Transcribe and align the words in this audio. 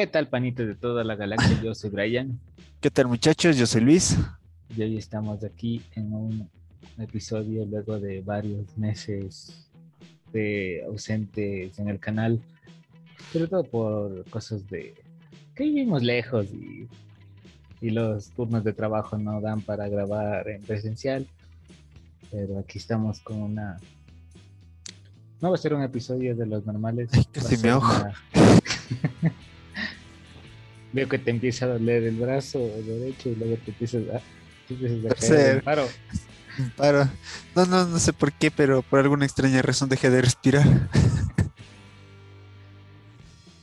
¿Qué 0.00 0.06
tal, 0.06 0.28
panitos 0.28 0.66
de 0.66 0.74
toda 0.76 1.04
la 1.04 1.14
galaxia? 1.14 1.60
Yo 1.62 1.74
soy 1.74 1.90
Brian. 1.90 2.40
¿Qué 2.80 2.90
tal, 2.90 3.06
muchachos? 3.08 3.58
Yo 3.58 3.66
soy 3.66 3.82
Luis. 3.82 4.16
Y 4.74 4.80
hoy 4.80 4.96
estamos 4.96 5.44
aquí 5.44 5.82
en 5.94 6.14
un 6.14 6.48
episodio 6.96 7.66
luego 7.66 8.00
de 8.00 8.22
varios 8.22 8.78
meses 8.78 9.68
de 10.32 10.82
ausentes 10.86 11.78
en 11.78 11.90
el 11.90 12.00
canal, 12.00 12.40
sobre 13.30 13.48
todo 13.48 13.62
por 13.64 14.24
cosas 14.30 14.66
de 14.70 14.94
que 15.54 15.64
vivimos 15.64 16.02
lejos 16.02 16.46
y, 16.46 16.88
y 17.82 17.90
los 17.90 18.30
turnos 18.30 18.64
de 18.64 18.72
trabajo 18.72 19.18
no 19.18 19.38
dan 19.42 19.60
para 19.60 19.86
grabar 19.86 20.48
en 20.48 20.62
presencial. 20.62 21.26
Pero 22.30 22.58
aquí 22.58 22.78
estamos 22.78 23.20
con 23.20 23.42
una. 23.42 23.76
No 25.42 25.50
va 25.50 25.56
a 25.56 25.58
ser 25.58 25.74
un 25.74 25.82
episodio 25.82 26.34
de 26.34 26.46
los 26.46 26.64
normales. 26.64 27.10
Casi 27.32 27.58
me 27.58 27.68
ahogo. 27.68 27.86
una- 27.86 28.14
Veo 30.92 31.08
que 31.08 31.18
te 31.18 31.30
empieza 31.30 31.66
a 31.66 31.68
doler 31.68 32.02
el 32.04 32.16
brazo 32.16 32.58
derecho 32.58 33.28
y 33.28 33.36
luego 33.36 33.56
te 33.64 33.70
empiezas 33.70 34.02
a, 34.08 34.20
te 34.66 34.74
empiezas 34.74 35.12
a 35.12 35.14
caer 35.14 35.56
en 35.56 35.62
paro. 35.62 35.86
Paro. 36.76 37.08
No, 37.54 37.64
no, 37.66 37.86
no 37.86 37.98
sé 37.98 38.12
por 38.12 38.32
qué, 38.32 38.50
pero 38.50 38.82
por 38.82 38.98
alguna 39.00 39.24
extraña 39.24 39.62
razón 39.62 39.88
dejé 39.88 40.10
de 40.10 40.22
respirar. 40.22 40.66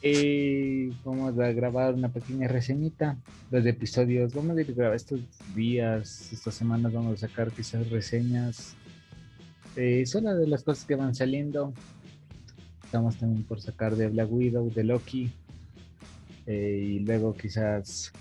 Y 0.02 0.88
vamos 1.05 1.38
a 1.38 1.52
grabar 1.52 1.94
una 1.94 2.09
pequeña 2.09 2.48
reseñita. 2.48 3.17
Los 3.52 3.66
episodios, 3.66 4.34
vamos 4.34 4.58
a 4.58 4.64
grabar 4.64 4.95
estos 4.95 5.20
días, 5.55 6.31
estas 6.31 6.55
semanas, 6.55 6.94
vamos 6.94 7.22
a 7.22 7.28
sacar 7.28 7.52
quizás 7.52 7.89
reseñas. 7.89 8.75
Eh, 9.75 10.05
solo 10.05 10.36
de 10.36 10.48
las 10.48 10.64
cosas 10.64 10.86
que 10.86 10.95
van 10.95 11.14
saliendo. 11.14 11.73
Estamos 12.83 13.17
también 13.17 13.44
por 13.44 13.59
sacar 13.59 13.95
de 13.95 14.08
Black 14.08 14.31
Widow, 14.31 14.73
de 14.73 14.83
Loki. 14.83 15.31
Eh, 16.48 16.81
y 16.95 17.00
luego 17.00 17.36
quizás 17.36 18.12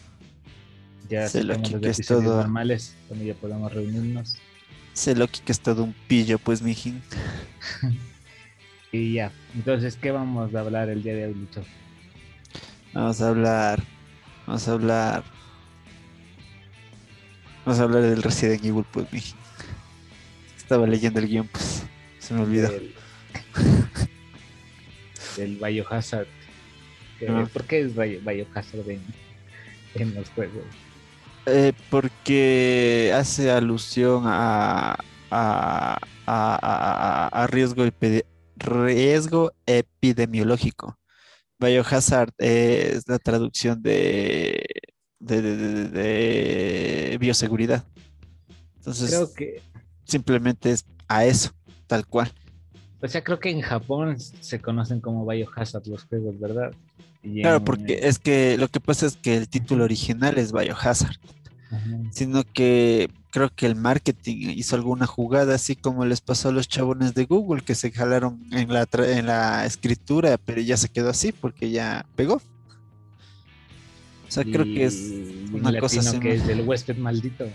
ya 1.08 1.28
Loki, 1.42 1.70
los 1.72 1.80
que 1.80 1.88
es 1.90 2.06
todo- 2.06 2.22
normales, 2.38 2.94
donde 3.08 3.26
ya 3.26 3.34
podamos 3.34 3.72
reunirnos. 3.72 4.36
Sé 4.94 5.14
Loki 5.14 5.40
que 5.44 5.52
es 5.52 5.60
todo 5.60 5.84
un 5.84 5.94
pillo, 6.08 6.38
pues, 6.38 6.60
mijín. 6.62 7.02
Y 8.92 9.14
ya, 9.14 9.30
entonces, 9.54 9.96
¿qué 9.96 10.10
vamos 10.10 10.54
a 10.54 10.60
hablar 10.60 10.88
el 10.88 11.02
día 11.02 11.14
de 11.14 11.26
hoy, 11.26 11.34
Lucho? 11.34 11.62
Vamos 12.94 13.20
a 13.20 13.28
hablar. 13.28 13.82
Vamos 14.46 14.66
a 14.68 14.72
hablar. 14.72 15.24
Vamos 17.64 17.80
a 17.80 17.82
hablar 17.82 18.02
del 18.02 18.22
Resident 18.22 18.64
Evil, 18.64 18.84
pues, 18.90 19.12
mijín. 19.12 19.36
Estaba 20.56 20.86
leyendo 20.86 21.18
el 21.20 21.28
guion, 21.28 21.48
pues. 21.48 21.82
Se 22.20 22.32
me 22.32 22.40
olvidó. 22.42 22.70
Del, 22.70 22.94
del 25.36 25.56
Biohazard. 25.56 26.26
Que- 27.18 27.28
Ah. 27.28 27.48
¿Por 27.52 27.64
qué 27.64 27.80
es 27.80 27.94
Bio- 27.94 28.20
Biohazard 28.20 28.88
en, 28.90 29.02
en 29.94 30.14
los 30.14 30.28
juegos? 30.30 30.64
Eh, 31.46 31.72
porque 31.90 33.12
hace 33.14 33.50
alusión 33.50 34.24
a, 34.26 34.96
a, 35.30 35.96
a- 36.26 37.28
a- 37.32 37.46
riesgo, 37.46 37.84
epide- 37.84 38.24
riesgo 38.56 39.52
epidemiológico. 39.64 40.98
Biohazard 41.58 42.30
es 42.38 43.08
la 43.08 43.18
traducción 43.18 43.80
de, 43.80 44.66
de, 45.20 45.42
de- 45.42 45.56
de- 45.56 45.88
de 45.88 47.18
bioseguridad. 47.18 47.84
Entonces, 48.78 49.08
Creo 49.10 49.32
que, 49.32 49.62
simplemente 50.04 50.70
es 50.72 50.84
a 51.08 51.24
eso, 51.24 51.52
tal 51.86 52.06
cual. 52.06 52.30
O 53.02 53.08
sea, 53.08 53.22
creo 53.22 53.38
que 53.40 53.50
en 53.50 53.60
Japón 53.60 54.18
se 54.18 54.60
conocen 54.60 55.00
como 55.00 55.26
Biohazard 55.26 55.86
los 55.86 56.04
juegos, 56.04 56.38
¿verdad? 56.40 56.72
Y 57.22 57.42
Claro, 57.42 57.58
en- 57.58 57.64
porque 57.64 58.00
es 58.02 58.18
que 58.18 58.56
lo 58.58 58.68
que 58.68 58.80
pasa 58.80 59.06
es 59.06 59.16
que 59.16 59.36
el 59.36 59.48
título 59.48 59.84
original 59.84 60.38
es 60.38 60.52
Biohazard. 60.52 61.16
Ajá. 61.68 61.90
sino 62.12 62.44
que 62.44 63.10
creo 63.32 63.50
que 63.52 63.66
el 63.66 63.74
marketing 63.74 64.50
hizo 64.56 64.76
alguna 64.76 65.04
jugada, 65.04 65.56
así 65.56 65.74
como 65.74 66.04
les 66.04 66.20
pasó 66.20 66.50
a 66.50 66.52
los 66.52 66.68
chabones 66.68 67.12
de 67.14 67.24
Google 67.24 67.60
que 67.62 67.74
se 67.74 67.90
jalaron 67.90 68.40
en 68.52 68.72
la, 68.72 68.86
tra- 68.86 69.08
en 69.18 69.26
la 69.26 69.66
escritura, 69.66 70.38
pero 70.38 70.60
ya 70.60 70.76
se 70.76 70.88
quedó 70.88 71.10
así 71.10 71.32
porque 71.32 71.72
ya 71.72 72.06
pegó. 72.14 72.34
O 72.34 72.40
sea, 74.30 74.44
creo 74.44 74.62
que 74.64 74.84
es 74.84 75.12
una 75.52 75.76
cosa 75.80 75.98
así. 76.00 76.20
que 76.20 76.34
es 76.34 76.46
del 76.46 76.60
huésped 76.60 76.98
maldito, 76.98 77.46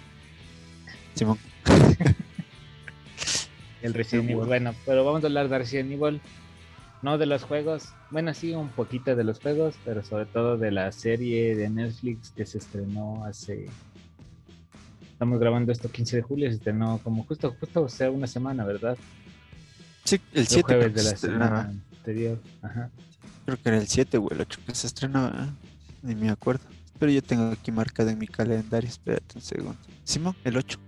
Simón. 1.16 1.38
el 3.82 3.94
Resident 3.94 4.30
Evil. 4.30 4.46
Bueno, 4.46 4.74
pero 4.86 5.04
vamos 5.06 5.24
a 5.24 5.28
hablar 5.28 5.50
de 5.50 5.58
Resident 5.58 5.92
Evil, 5.92 6.22
no 7.02 7.18
de 7.18 7.26
los 7.26 7.44
juegos. 7.44 7.90
Bueno, 8.10 8.34
sí, 8.34 8.54
un 8.54 8.70
poquito 8.70 9.16
de 9.16 9.24
los 9.24 9.40
juegos, 9.40 9.76
pero 9.86 10.04
sobre 10.04 10.26
todo 10.26 10.58
de 10.58 10.72
la 10.72 10.92
serie 10.92 11.56
de 11.56 11.70
Netflix 11.70 12.32
que 12.32 12.46
se 12.46 12.58
estrenó 12.58 13.26
hace. 13.26 13.68
Estamos 15.12 15.40
grabando 15.40 15.72
esto 15.72 15.90
15 15.90 16.18
de 16.18 16.22
julio, 16.24 16.50
se 16.50 16.56
estrenó 16.56 17.00
como 17.04 17.24
justo, 17.26 17.56
justo, 17.60 17.84
o 17.84 17.90
sea, 17.90 18.10
una 18.10 18.28
semana, 18.28 18.66
¿verdad? 18.66 18.98
Sí, 20.04 20.20
el 20.34 20.42
El 20.42 20.48
7 20.48 20.64
creo 20.66 20.80
jueves 20.80 20.94
que 20.94 21.02
de 21.02 21.12
la 21.12 21.18
semana 21.18 21.74
anterior. 21.92 22.40
Ajá. 22.62 22.90
Creo 23.46 23.58
que 23.58 23.70
era 23.70 23.78
el 23.78 23.88
7 23.88 24.18
o 24.18 24.30
el 24.32 24.42
8 24.42 24.60
que 24.66 24.76
se 24.76 24.88
estrenaba, 24.88 25.50
ni 26.02 26.16
me 26.16 26.30
acuerdo. 26.30 26.64
Pero 27.00 27.12
yo 27.12 27.22
tengo 27.24 27.52
aquí 27.52 27.72
marcado 27.72 28.10
en 28.10 28.20
mi 28.20 28.28
calendario, 28.28 28.88
espérate 28.88 29.36
un 29.36 29.42
segundo. 29.42 29.78
Simón, 30.04 30.36
el 30.44 30.58
8. 30.58 30.80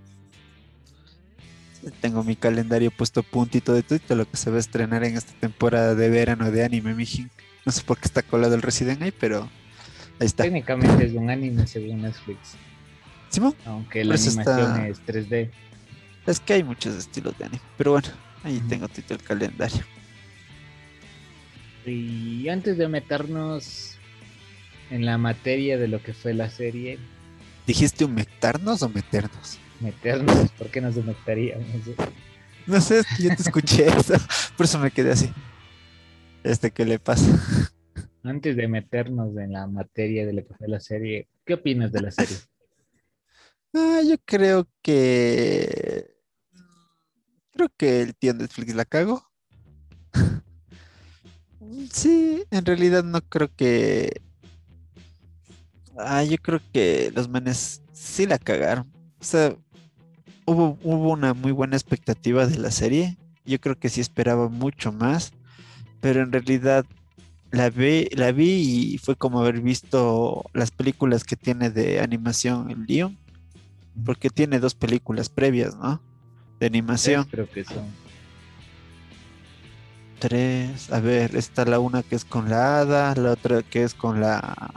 Tengo 2.02 2.24
mi 2.24 2.36
calendario 2.36 2.92
puesto 2.92 3.24
puntito 3.24 3.74
de 3.74 3.84
todo 3.84 4.16
lo 4.16 4.30
que 4.30 4.38
se 4.38 4.50
va 4.50 4.58
a 4.58 4.60
estrenar 4.60 5.04
en 5.04 5.18
esta 5.18 5.34
temporada 5.40 5.96
de 5.96 6.10
verano 6.10 6.50
de 6.52 6.64
anime, 6.64 6.94
mijín. 6.94 7.30
No 7.66 7.72
sé 7.72 7.82
por 7.84 7.98
qué 7.98 8.06
está 8.06 8.22
colado 8.22 8.56
el 8.56 8.62
Resident 8.62 9.02
ahí, 9.02 9.12
pero 9.12 9.50
ahí 10.20 10.28
está. 10.28 10.44
Técnicamente 10.44 11.06
es 11.06 11.14
un 11.14 11.30
anime 11.30 11.66
según 11.68 12.02
Netflix, 12.02 12.56
Simón, 13.30 13.56
aunque 13.66 14.04
la 14.04 14.12
Pues 14.16 14.28
animación 14.28 14.72
está- 14.72 14.88
es 14.88 15.00
3D. 15.06 15.52
es 16.28 16.40
que 16.40 16.54
hay 16.54 16.64
muchos 16.64 16.96
estilos 16.96 17.38
de 17.38 17.46
anime. 17.46 17.62
Pero 17.78 17.92
bueno, 17.92 18.08
ahí 18.44 18.58
Ujú. 18.58 18.68
tengo 18.68 18.88
todo 18.88 19.04
el 19.10 19.24
calendario. 19.24 19.84
Y 21.86 22.48
antes 22.48 22.78
de 22.78 22.88
meternos 22.88 23.98
en 24.90 25.06
la 25.06 25.18
materia 25.18 25.78
de 25.78 25.88
lo 25.88 26.02
que 26.02 26.14
fue 26.14 26.34
la 26.34 26.50
serie, 26.50 27.00
¿Dijiste 27.66 28.04
un 28.04 28.14
meternos 28.14 28.82
o 28.84 28.90
meternos? 28.90 29.58
Meternos, 29.84 30.52
¿por 30.54 30.68
qué 30.70 30.82
nos 30.82 30.96
meteríamos? 30.96 31.68
No 32.66 32.80
sé, 32.82 33.04
yo 33.20 33.30
te 33.36 33.42
escuché 33.42 33.88
eso. 33.98 34.14
Por 34.56 34.66
eso 34.66 34.80
me 34.80 34.92
quedé 34.92 35.12
así. 35.12 35.30
Este, 36.44 36.72
¿qué 36.72 36.86
le 36.86 37.00
pasa? 37.00 37.26
Antes 38.24 38.56
de 38.56 38.68
meternos 38.68 39.38
en 39.38 39.54
la 39.54 39.68
materia 39.68 40.26
de 40.26 40.46
la 40.68 40.80
serie, 40.80 41.28
¿qué 41.46 41.56
opinas 41.56 41.92
de 41.92 42.02
la 42.02 42.12
serie? 42.12 42.38
Ah, 43.74 44.02
yo 44.08 44.16
creo 44.26 44.68
que. 44.82 46.14
Creo 47.52 47.70
que 47.76 48.02
el 48.02 48.16
tío 48.16 48.34
Netflix 48.34 48.76
la 48.76 48.86
cago. 48.86 49.30
Sí, 51.92 52.44
en 52.52 52.66
realidad 52.66 53.04
no 53.04 53.22
creo 53.22 53.50
que. 53.56 54.22
Ah, 55.98 56.24
yo 56.24 56.38
creo 56.38 56.62
que 56.72 57.12
los 57.16 57.28
manes 57.28 57.82
sí 57.94 58.28
la 58.28 58.38
cagaron. 58.38 58.92
O 59.20 59.24
sea, 59.24 59.56
hubo, 60.46 60.78
hubo 60.84 61.12
una 61.12 61.34
muy 61.34 61.52
buena 61.52 61.76
expectativa 61.76 62.46
de 62.48 62.58
la 62.58 62.72
serie. 62.72 63.18
Yo 63.46 63.60
creo 63.60 63.78
que 63.78 63.90
sí 63.90 64.02
esperaba 64.02 64.50
mucho 64.50 64.92
más. 64.92 65.34
Pero 66.02 66.22
en 66.22 66.32
realidad 66.32 66.86
la 67.52 67.70
vi, 67.70 68.10
la 68.12 68.32
vi 68.32 68.94
y 68.94 68.98
fue 68.98 69.16
como 69.16 69.40
haber 69.40 69.62
visto 69.62 70.44
las 70.54 70.72
películas 70.72 71.24
que 71.24 71.36
tiene 71.36 71.70
de 71.70 72.02
animación 72.02 72.72
el 72.72 72.86
Leon 72.86 73.18
porque 74.06 74.30
tiene 74.30 74.60
dos 74.60 74.76
películas 74.76 75.30
previas, 75.30 75.76
¿no? 75.76 76.02
De 76.60 76.66
animación. 76.66 77.26
Creo 77.26 77.50
que 77.50 77.64
son. 77.64 77.86
Tres, 80.20 80.92
a 80.92 81.00
ver, 81.00 81.36
está 81.36 81.66
la 81.66 81.80
una 81.80 82.02
que 82.02 82.16
es 82.16 82.24
con 82.24 82.50
la 82.50 82.80
Hada, 82.80 83.14
la 83.16 83.32
otra 83.32 83.62
que 83.62 83.84
es 83.84 83.94
con 83.94 84.22
la 84.22 84.72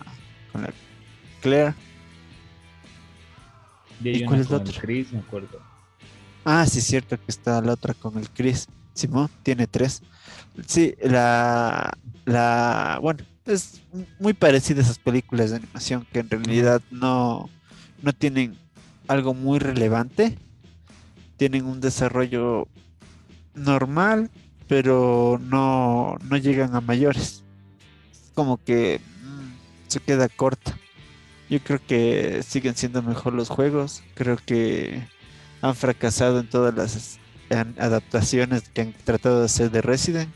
con 0.52 0.62
la 0.62 0.70
Claire. 1.40 1.74
Y 4.02 4.08
hay 4.08 4.22
¿Y 4.22 4.24
cuál 4.24 4.40
es 4.40 4.50
la 4.50 4.56
otra? 4.58 4.80
Chris, 4.80 5.12
me 5.12 5.20
acuerdo. 5.20 5.60
Ah, 6.44 6.66
sí, 6.66 6.80
cierto 6.80 7.16
que 7.16 7.24
está 7.28 7.60
la 7.60 7.72
otra 7.72 7.94
con 7.94 8.18
el 8.18 8.30
Chris. 8.30 8.68
Simón 8.94 9.28
tiene 9.42 9.66
tres. 9.66 10.02
Sí, 10.66 10.94
la 11.02 11.96
la 12.24 12.98
bueno, 13.02 13.24
es 13.44 13.82
muy 14.18 14.32
parecida 14.32 14.80
a 14.80 14.84
esas 14.84 14.98
películas 14.98 15.50
de 15.50 15.56
animación 15.56 16.06
que 16.12 16.20
en 16.20 16.30
realidad 16.30 16.80
no 16.90 17.48
no 18.02 18.12
tienen 18.12 18.56
algo 19.08 19.34
muy 19.34 19.58
relevante. 19.58 20.38
Tienen 21.36 21.66
un 21.66 21.80
desarrollo 21.80 22.68
normal, 23.54 24.30
pero 24.68 25.40
no, 25.42 26.16
no 26.24 26.36
llegan 26.36 26.74
a 26.74 26.80
mayores. 26.80 27.42
Como 28.34 28.62
que 28.62 29.00
mm, 29.22 29.88
se 29.88 30.00
queda 30.00 30.28
corta. 30.28 30.78
Yo 31.48 31.60
creo 31.62 31.80
que 31.86 32.42
siguen 32.42 32.76
siendo 32.76 33.02
mejor 33.02 33.32
los 33.34 33.48
juegos. 33.48 34.02
Creo 34.14 34.36
que 34.44 35.06
han 35.62 35.74
fracasado 35.76 36.40
en 36.40 36.48
todas 36.50 36.74
las 36.74 37.18
adaptaciones 37.78 38.68
que 38.70 38.82
han 38.82 38.92
tratado 38.92 39.40
de 39.40 39.46
hacer 39.46 39.70
de 39.70 39.82
Resident. 39.82 40.32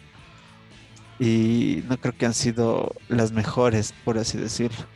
y 1.19 1.85
no 1.89 1.99
creo 2.01 2.17
que 2.17 2.27
han 2.27 2.35
sido 2.35 2.95
las 3.09 3.33
mejores, 3.33 3.93
por 4.05 4.19
así 4.19 4.39
decirlo. 4.39 4.87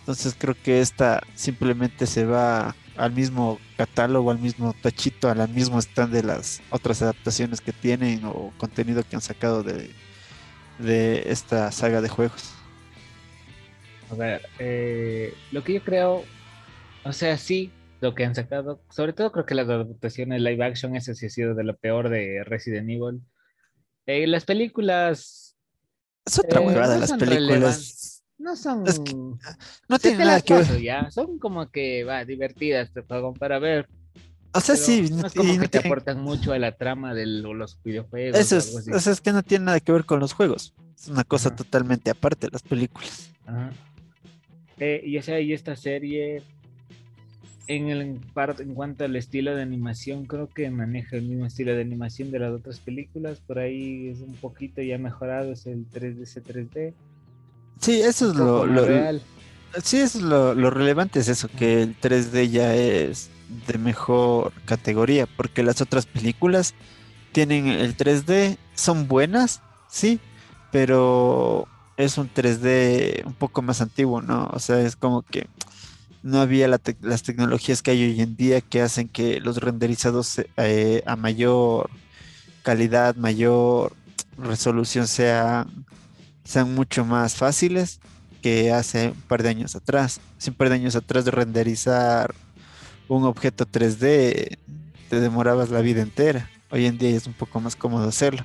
Entonces 0.00 0.34
creo 0.38 0.56
que 0.62 0.80
esta 0.80 1.22
simplemente 1.34 2.06
se 2.06 2.24
va 2.26 2.74
al 2.96 3.12
mismo 3.12 3.58
catálogo, 3.76 4.30
al 4.30 4.38
mismo 4.38 4.74
tachito, 4.82 5.30
al 5.30 5.48
mismo 5.48 5.78
stand 5.80 6.12
de 6.12 6.22
las 6.22 6.60
otras 6.70 7.02
adaptaciones 7.02 7.60
que 7.60 7.72
tienen 7.72 8.24
o 8.24 8.52
contenido 8.58 9.02
que 9.08 9.16
han 9.16 9.22
sacado 9.22 9.62
de, 9.62 9.94
de 10.78 11.24
esta 11.30 11.72
saga 11.72 12.00
de 12.02 12.08
juegos. 12.08 12.59
A 14.10 14.14
ver, 14.14 14.42
eh, 14.58 15.34
lo 15.52 15.62
que 15.62 15.74
yo 15.74 15.84
creo, 15.84 16.24
o 17.04 17.12
sea, 17.12 17.36
sí, 17.38 17.70
lo 18.00 18.14
que 18.14 18.24
han 18.24 18.34
sacado, 18.34 18.82
sobre 18.90 19.12
todo 19.12 19.30
creo 19.30 19.46
que 19.46 19.54
las 19.54 19.68
adaptaciones 19.68 20.40
live 20.40 20.64
action, 20.64 20.96
ese 20.96 21.14
sí 21.14 21.26
ha 21.26 21.30
sido 21.30 21.54
de 21.54 21.64
lo 21.64 21.76
peor 21.76 22.08
de 22.08 22.42
Resident 22.44 22.88
Evil. 22.88 23.20
Eh, 24.06 24.26
las 24.26 24.44
películas... 24.44 25.56
Es 26.24 26.38
otra 26.38 26.60
eh, 26.60 26.98
las 26.98 27.12
películas. 27.12 28.24
No 28.38 28.56
son... 28.56 28.84
no 29.88 29.98
tienen 29.98 30.20
nada 30.20 30.40
que 30.40 30.54
ver. 30.54 30.80
Ya. 30.80 31.10
Son 31.10 31.38
como 31.38 31.70
que, 31.70 32.04
va, 32.04 32.24
divertidas 32.24 32.90
para 33.38 33.58
ver. 33.58 33.88
O 34.52 34.60
sea, 34.60 34.76
sí. 34.76 35.08
No 35.10 35.26
es 35.26 35.34
como 35.34 35.58
que 35.60 35.68
te 35.68 35.78
aportan 35.78 36.20
mucho 36.20 36.52
a 36.52 36.58
la 36.58 36.76
trama 36.76 37.14
de 37.14 37.26
los 37.26 37.80
videojuegos. 37.82 38.38
Eso 38.38 38.56
es, 38.56 39.06
es 39.06 39.20
que 39.20 39.32
no 39.32 39.42
tiene 39.42 39.66
nada 39.66 39.80
que 39.80 39.92
ver 39.92 40.04
con 40.04 40.20
los 40.20 40.32
juegos. 40.32 40.74
Es 40.98 41.08
una 41.08 41.22
cosa 41.22 41.54
totalmente 41.54 42.10
aparte 42.10 42.48
las 42.50 42.62
películas. 42.62 43.30
Ajá. 43.46 43.72
Eh, 44.80 45.02
y, 45.04 45.18
o 45.18 45.22
sea, 45.22 45.40
y 45.40 45.52
esta 45.52 45.76
serie, 45.76 46.42
en, 47.66 47.90
el, 47.90 48.00
en 48.00 48.74
cuanto 48.74 49.04
al 49.04 49.14
estilo 49.14 49.54
de 49.54 49.62
animación, 49.62 50.24
creo 50.24 50.48
que 50.48 50.70
maneja 50.70 51.16
el 51.16 51.22
mismo 51.22 51.46
estilo 51.46 51.74
de 51.74 51.82
animación 51.82 52.30
de 52.30 52.38
las 52.38 52.52
otras 52.52 52.80
películas. 52.80 53.40
Por 53.46 53.58
ahí 53.58 54.08
es 54.08 54.20
un 54.20 54.34
poquito 54.36 54.80
ya 54.80 54.96
mejorado, 54.96 55.52
es 55.52 55.66
el 55.66 55.86
3D, 55.90 56.22
ese 56.22 56.42
3D. 56.42 56.94
Sí, 57.78 58.00
eso 58.00 58.30
es 58.30 58.36
lo, 58.36 58.64
real. 58.64 59.22
Sí, 59.82 59.98
es 59.98 60.16
lo, 60.16 60.54
lo 60.54 60.70
relevante, 60.70 61.20
es 61.20 61.28
eso, 61.28 61.48
que 61.48 61.82
el 61.82 61.98
3D 62.00 62.48
ya 62.48 62.74
es 62.74 63.30
de 63.66 63.78
mejor 63.78 64.52
categoría, 64.64 65.26
porque 65.36 65.62
las 65.62 65.80
otras 65.80 66.06
películas 66.06 66.74
tienen 67.32 67.68
el 67.68 67.96
3D, 67.96 68.56
son 68.74 69.08
buenas, 69.08 69.62
sí, 69.88 70.20
pero 70.72 71.68
es 72.00 72.18
un 72.18 72.32
3D 72.32 73.24
un 73.26 73.34
poco 73.34 73.62
más 73.62 73.80
antiguo, 73.80 74.22
¿no? 74.22 74.48
O 74.52 74.58
sea, 74.58 74.80
es 74.80 74.96
como 74.96 75.22
que 75.22 75.46
no 76.22 76.40
había 76.40 76.68
las 76.68 77.22
tecnologías 77.22 77.82
que 77.82 77.92
hay 77.92 78.02
hoy 78.04 78.20
en 78.20 78.36
día 78.36 78.60
que 78.60 78.82
hacen 78.82 79.08
que 79.08 79.40
los 79.40 79.58
renderizados 79.58 80.40
eh, 80.56 81.02
a 81.06 81.16
mayor 81.16 81.90
calidad, 82.62 83.16
mayor 83.16 83.94
resolución 84.36 85.06
sean, 85.06 85.86
sean 86.44 86.74
mucho 86.74 87.04
más 87.04 87.34
fáciles 87.34 88.00
que 88.42 88.72
hace 88.72 89.10
un 89.10 89.22
par 89.22 89.42
de 89.42 89.50
años 89.50 89.76
atrás. 89.76 90.20
Hace 90.38 90.50
un 90.50 90.56
par 90.56 90.68
de 90.68 90.76
años 90.76 90.96
atrás 90.96 91.24
de 91.24 91.30
renderizar 91.30 92.34
un 93.08 93.24
objeto 93.24 93.66
3D 93.66 94.58
te 95.08 95.20
demorabas 95.20 95.70
la 95.70 95.80
vida 95.80 96.02
entera. 96.02 96.48
Hoy 96.70 96.86
en 96.86 96.98
día 96.98 97.16
es 97.16 97.26
un 97.26 97.34
poco 97.34 97.60
más 97.60 97.76
cómodo 97.76 98.08
hacerlo. 98.08 98.44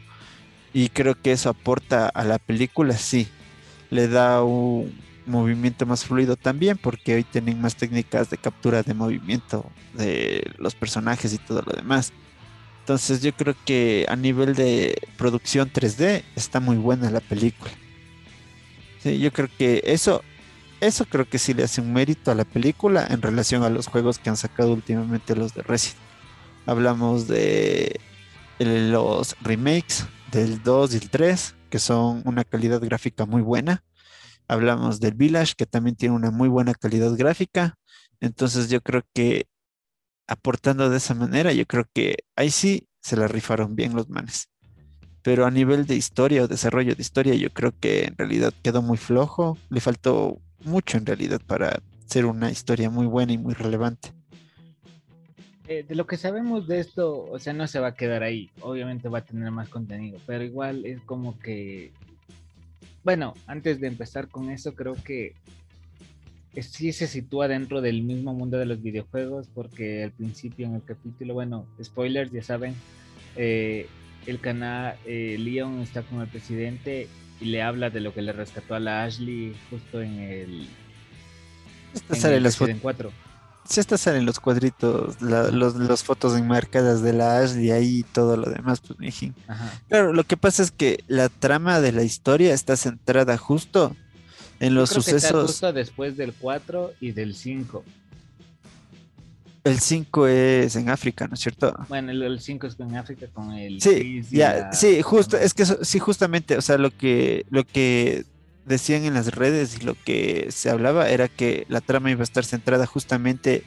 Y 0.74 0.90
creo 0.90 1.16
que 1.22 1.32
eso 1.32 1.50
aporta 1.50 2.10
a 2.10 2.24
la 2.24 2.38
película, 2.40 2.98
sí 2.98 3.30
le 3.90 4.08
da 4.08 4.44
un 4.44 4.94
movimiento 5.26 5.86
más 5.86 6.06
fluido 6.06 6.36
también, 6.36 6.78
porque 6.78 7.16
hoy 7.16 7.24
tienen 7.24 7.60
más 7.62 7.76
técnicas 7.76 8.30
de 8.30 8.38
captura 8.38 8.84
de 8.84 8.94
movimiento 8.94 9.70
de 9.94 10.52
los 10.58 10.76
personajes 10.76 11.34
y 11.34 11.38
todo 11.38 11.62
lo 11.62 11.74
demás. 11.74 12.14
Entonces 12.82 13.22
yo 13.22 13.34
creo 13.34 13.56
que 13.66 14.06
a 14.08 14.16
nivel 14.16 14.54
de 14.54 15.02
producción 15.18 15.72
3D 15.72 16.24
está 16.36 16.60
muy 16.60 16.78
buena 16.78 17.10
la 17.10 17.20
película. 17.20 17.72
Sí, 19.02 19.18
yo 19.18 19.34
creo 19.34 19.50
que 19.58 19.82
eso, 19.86 20.24
eso 20.82 21.06
creo 21.06 21.28
que 21.28 21.40
sí 21.40 21.56
le 21.56 21.64
hace 21.64 21.82
un 21.82 21.94
mérito 21.94 22.30
a 22.30 22.36
la 22.36 22.46
película 22.46 23.08
en 23.10 23.24
relación 23.24 23.64
a 23.64 23.70
los 23.70 23.88
juegos 23.88 24.20
que 24.20 24.30
han 24.30 24.38
sacado 24.38 24.74
últimamente 24.74 25.36
los 25.36 25.56
de 25.56 25.64
Resident. 25.64 25.98
Hablamos 26.68 27.28
de 27.28 28.00
los 28.60 29.36
remakes 29.42 30.06
del 30.32 30.62
2 30.62 30.94
y 30.94 30.98
el 30.98 31.10
3, 31.10 31.56
que 31.76 31.80
son 31.80 32.22
una 32.24 32.46
calidad 32.46 32.80
gráfica 32.80 33.26
muy 33.26 33.42
buena. 33.42 33.84
Hablamos 34.48 35.02
del 35.02 35.14
Village, 35.14 35.56
que 35.58 35.66
también 35.66 35.98
tiene 35.98 36.16
una 36.16 36.32
muy 36.32 36.48
buena 36.48 36.74
calidad 36.74 37.14
gráfica. 37.18 37.78
Entonces 38.22 38.70
yo 38.70 38.80
creo 38.80 39.02
que 39.14 39.48
aportando 40.26 40.90
de 40.90 40.96
esa 40.96 41.14
manera, 41.16 41.52
yo 41.52 41.66
creo 41.66 41.84
que 41.94 42.20
ahí 42.38 42.50
sí 42.50 42.88
se 43.02 43.18
la 43.18 43.28
rifaron 43.28 43.76
bien 43.76 43.94
los 43.94 44.08
manes. 44.08 44.48
Pero 45.22 45.46
a 45.46 45.52
nivel 45.52 45.86
de 45.86 45.98
historia 45.98 46.44
o 46.44 46.48
desarrollo 46.48 46.96
de 46.96 47.02
historia, 47.02 47.36
yo 47.36 47.52
creo 47.52 47.78
que 47.78 48.06
en 48.06 48.18
realidad 48.18 48.54
quedó 48.64 48.82
muy 48.82 48.96
flojo. 48.96 49.58
Le 49.70 49.82
faltó 49.82 50.40
mucho 50.64 50.98
en 50.98 51.06
realidad 51.06 51.42
para 51.46 51.84
ser 52.06 52.26
una 52.26 52.52
historia 52.52 52.90
muy 52.90 53.06
buena 53.06 53.34
y 53.34 53.38
muy 53.38 53.54
relevante. 53.54 54.15
Eh, 55.68 55.84
de 55.88 55.96
lo 55.96 56.06
que 56.06 56.18
sabemos 56.18 56.68
de 56.68 56.80
esto, 56.80 57.26
o 57.26 57.40
sea, 57.40 57.54
no 57.54 57.66
se 57.68 57.80
va 57.80 57.88
a 57.88 57.96
quedar 57.96 58.22
ahí. 58.22 58.52
Obviamente 58.62 59.10
va 59.10 59.20
a 59.20 59.26
tener 59.26 59.50
más 59.52 59.68
contenido, 59.70 60.20
pero 60.26 60.44
igual 60.44 60.86
es 60.86 61.02
como 61.02 61.40
que. 61.40 61.92
Bueno, 63.04 63.34
antes 63.48 63.80
de 63.80 63.88
empezar 63.88 64.28
con 64.28 64.50
eso, 64.50 64.76
creo 64.76 64.96
que 64.96 65.34
sí 66.62 66.92
se 66.92 67.08
sitúa 67.08 67.48
dentro 67.48 67.82
del 67.82 68.04
mismo 68.04 68.34
mundo 68.34 68.58
de 68.58 68.66
los 68.66 68.82
videojuegos, 68.82 69.48
porque 69.54 70.04
al 70.04 70.12
principio 70.12 70.68
en 70.68 70.76
el 70.76 70.84
capítulo, 70.84 71.34
bueno, 71.34 71.66
spoilers, 71.84 72.32
ya 72.32 72.44
saben, 72.44 72.76
eh, 73.36 73.88
el 74.28 74.40
canal 74.40 74.96
eh, 75.06 75.38
Leon 75.40 75.82
está 75.82 76.04
con 76.04 76.22
el 76.22 76.28
presidente 76.28 77.08
y 77.42 77.46
le 77.46 77.62
habla 77.62 77.90
de 77.90 78.00
lo 78.00 78.14
que 78.14 78.22
le 78.22 78.34
rescató 78.34 78.76
a 78.76 78.80
la 78.80 79.04
Ashley 79.04 79.56
justo 79.70 80.02
en 80.02 80.20
el. 80.20 80.68
en 82.10 82.34
el 82.34 82.44
Resident 82.44 82.82
4 82.82 83.25
si 83.68 83.80
estas 83.80 84.02
salen 84.02 84.26
los 84.26 84.40
cuadritos, 84.40 85.22
los, 85.22 86.04
fotos 86.04 86.38
enmarcadas 86.38 87.02
de 87.02 87.14
la 87.14 87.40
Ashley 87.40 87.72
ahí 87.72 88.00
y 88.00 88.04
todo 88.04 88.38
lo 88.38 88.50
demás, 88.50 88.82
pues 88.82 89.00
mi 89.00 89.34
Claro, 89.90 90.14
lo 90.14 90.24
que 90.24 90.38
pasa 90.38 90.64
es 90.64 90.72
que 90.72 91.04
la 91.08 91.30
trama 91.30 91.80
de 91.82 91.92
la 91.92 92.04
historia 92.04 92.54
está 92.54 92.76
centrada 92.78 93.38
justo 93.38 93.96
en 94.60 94.76
los 94.76 94.90
sucesos. 94.90 95.48
justo 95.48 95.74
después 95.74 96.16
del 96.16 96.34
4 96.34 96.94
y 97.00 97.12
del 97.12 97.36
5. 97.36 97.84
El 99.64 99.80
5 99.80 100.28
es 100.28 100.76
en 100.76 100.90
África, 100.90 101.28
¿no 101.28 101.34
es 101.34 101.40
cierto? 101.40 101.76
Bueno, 101.90 102.12
el 102.12 102.40
5 102.40 102.68
es 102.68 102.80
en 102.80 102.96
África 102.96 103.26
con 103.34 103.52
el. 103.54 103.82
Sí, 103.82 104.22
ya, 104.30 104.72
sí, 104.72 105.02
justo, 105.02 105.38
es 105.38 105.56
que 105.56 105.66
sí, 105.66 105.98
justamente, 105.98 106.56
o 106.56 106.62
sea, 106.62 106.78
lo 106.78 106.92
que, 106.92 107.48
lo 107.50 107.66
que 107.66 108.26
decían 108.66 109.06
en 109.06 109.14
las 109.14 109.28
redes 109.28 109.78
y 109.80 109.84
lo 109.84 109.96
que 109.96 110.48
se 110.50 110.70
hablaba 110.70 111.10
era 111.10 111.28
que 111.28 111.66
la 111.70 111.82
trama 111.82 112.12
iba 112.12 112.22
a 112.22 112.24
estar 112.24 112.44
centrada 112.44 112.86
justamente 112.86 113.64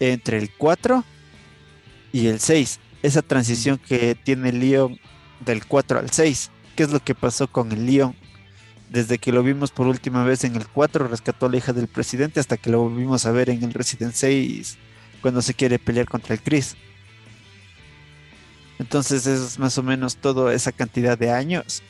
entre 0.00 0.38
el 0.38 0.50
4 0.50 1.04
y 2.12 2.26
el 2.26 2.40
6. 2.40 2.80
Esa 3.02 3.22
transición 3.22 3.78
que 3.78 4.14
tiene 4.14 4.52
Leon 4.52 4.98
del 5.44 5.66
4 5.66 6.00
al 6.00 6.10
6. 6.10 6.50
¿Qué 6.76 6.82
es 6.82 6.90
lo 6.90 7.00
que 7.00 7.14
pasó 7.14 7.46
con 7.48 7.70
el 7.72 7.86
Leon? 7.86 8.14
Desde 8.90 9.18
que 9.18 9.32
lo 9.32 9.42
vimos 9.42 9.70
por 9.70 9.86
última 9.86 10.24
vez 10.24 10.44
en 10.44 10.56
el 10.56 10.66
4, 10.68 11.08
rescató 11.08 11.46
a 11.46 11.50
la 11.50 11.56
hija 11.56 11.72
del 11.72 11.88
presidente 11.88 12.40
hasta 12.40 12.56
que 12.56 12.70
lo 12.70 12.80
volvimos 12.80 13.26
a 13.26 13.32
ver 13.32 13.50
en 13.50 13.62
el 13.62 13.72
Resident 13.72 14.14
6 14.14 14.78
cuando 15.22 15.42
se 15.42 15.54
quiere 15.54 15.78
pelear 15.78 16.06
contra 16.06 16.34
el 16.34 16.42
Chris. 16.42 16.76
Entonces 18.78 19.26
es 19.26 19.58
más 19.58 19.78
o 19.78 19.82
menos 19.82 20.16
toda 20.16 20.52
esa 20.52 20.72
cantidad 20.72 21.16
de 21.16 21.30
años 21.30 21.82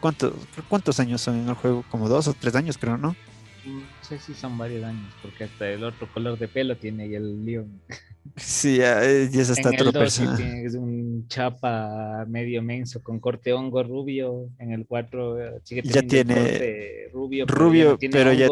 ¿Cuántos, 0.00 0.34
¿Cuántos 0.68 1.00
años 1.00 1.20
son 1.20 1.40
en 1.40 1.48
el 1.48 1.54
juego? 1.54 1.84
Como 1.90 2.08
dos 2.08 2.28
o 2.28 2.34
tres 2.34 2.54
años, 2.54 2.78
creo, 2.78 2.96
¿no? 2.96 3.16
No 3.66 3.82
sé 4.02 4.18
si 4.20 4.32
son 4.34 4.56
varios 4.56 4.84
años, 4.84 5.12
porque 5.22 5.44
hasta 5.44 5.68
el 5.68 5.82
otro 5.82 6.08
color 6.12 6.38
de 6.38 6.46
pelo 6.46 6.76
tiene 6.76 7.08
y 7.08 7.14
el 7.16 7.44
Leon. 7.44 7.80
Sí, 8.36 8.76
ya, 8.78 9.04
eh, 9.04 9.24
es 9.32 9.50
hasta 9.50 9.70
otro 9.70 9.92
personaje. 9.92 10.64
Es 10.64 10.74
un 10.74 11.26
chapa 11.28 12.24
medio 12.28 12.62
menso 12.62 13.02
con 13.02 13.18
corte 13.18 13.52
hongo 13.52 13.82
rubio. 13.82 14.50
En 14.58 14.72
el 14.72 14.86
4 14.86 15.56
eh, 15.56 15.60
ya 15.84 16.02
tiene 16.02 17.08
rubio, 17.12 17.46
rubio, 17.46 17.98
pero, 18.10 18.32
ya, 18.32 18.48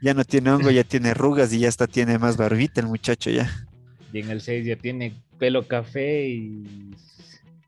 ya, 0.00 0.14
no 0.14 0.24
tiene 0.24 0.50
hongo, 0.50 0.70
ya 0.70 0.84
tiene 0.84 1.10
arrugas 1.10 1.52
y 1.52 1.60
ya 1.60 1.68
hasta 1.68 1.86
tiene 1.86 2.18
más 2.18 2.36
barbita 2.36 2.80
el 2.80 2.86
muchacho 2.88 3.30
ya. 3.30 3.48
Y 4.12 4.20
en 4.20 4.30
el 4.30 4.40
6 4.40 4.66
ya 4.66 4.76
tiene 4.76 5.14
pelo 5.38 5.66
café 5.68 6.28
y 6.28 6.64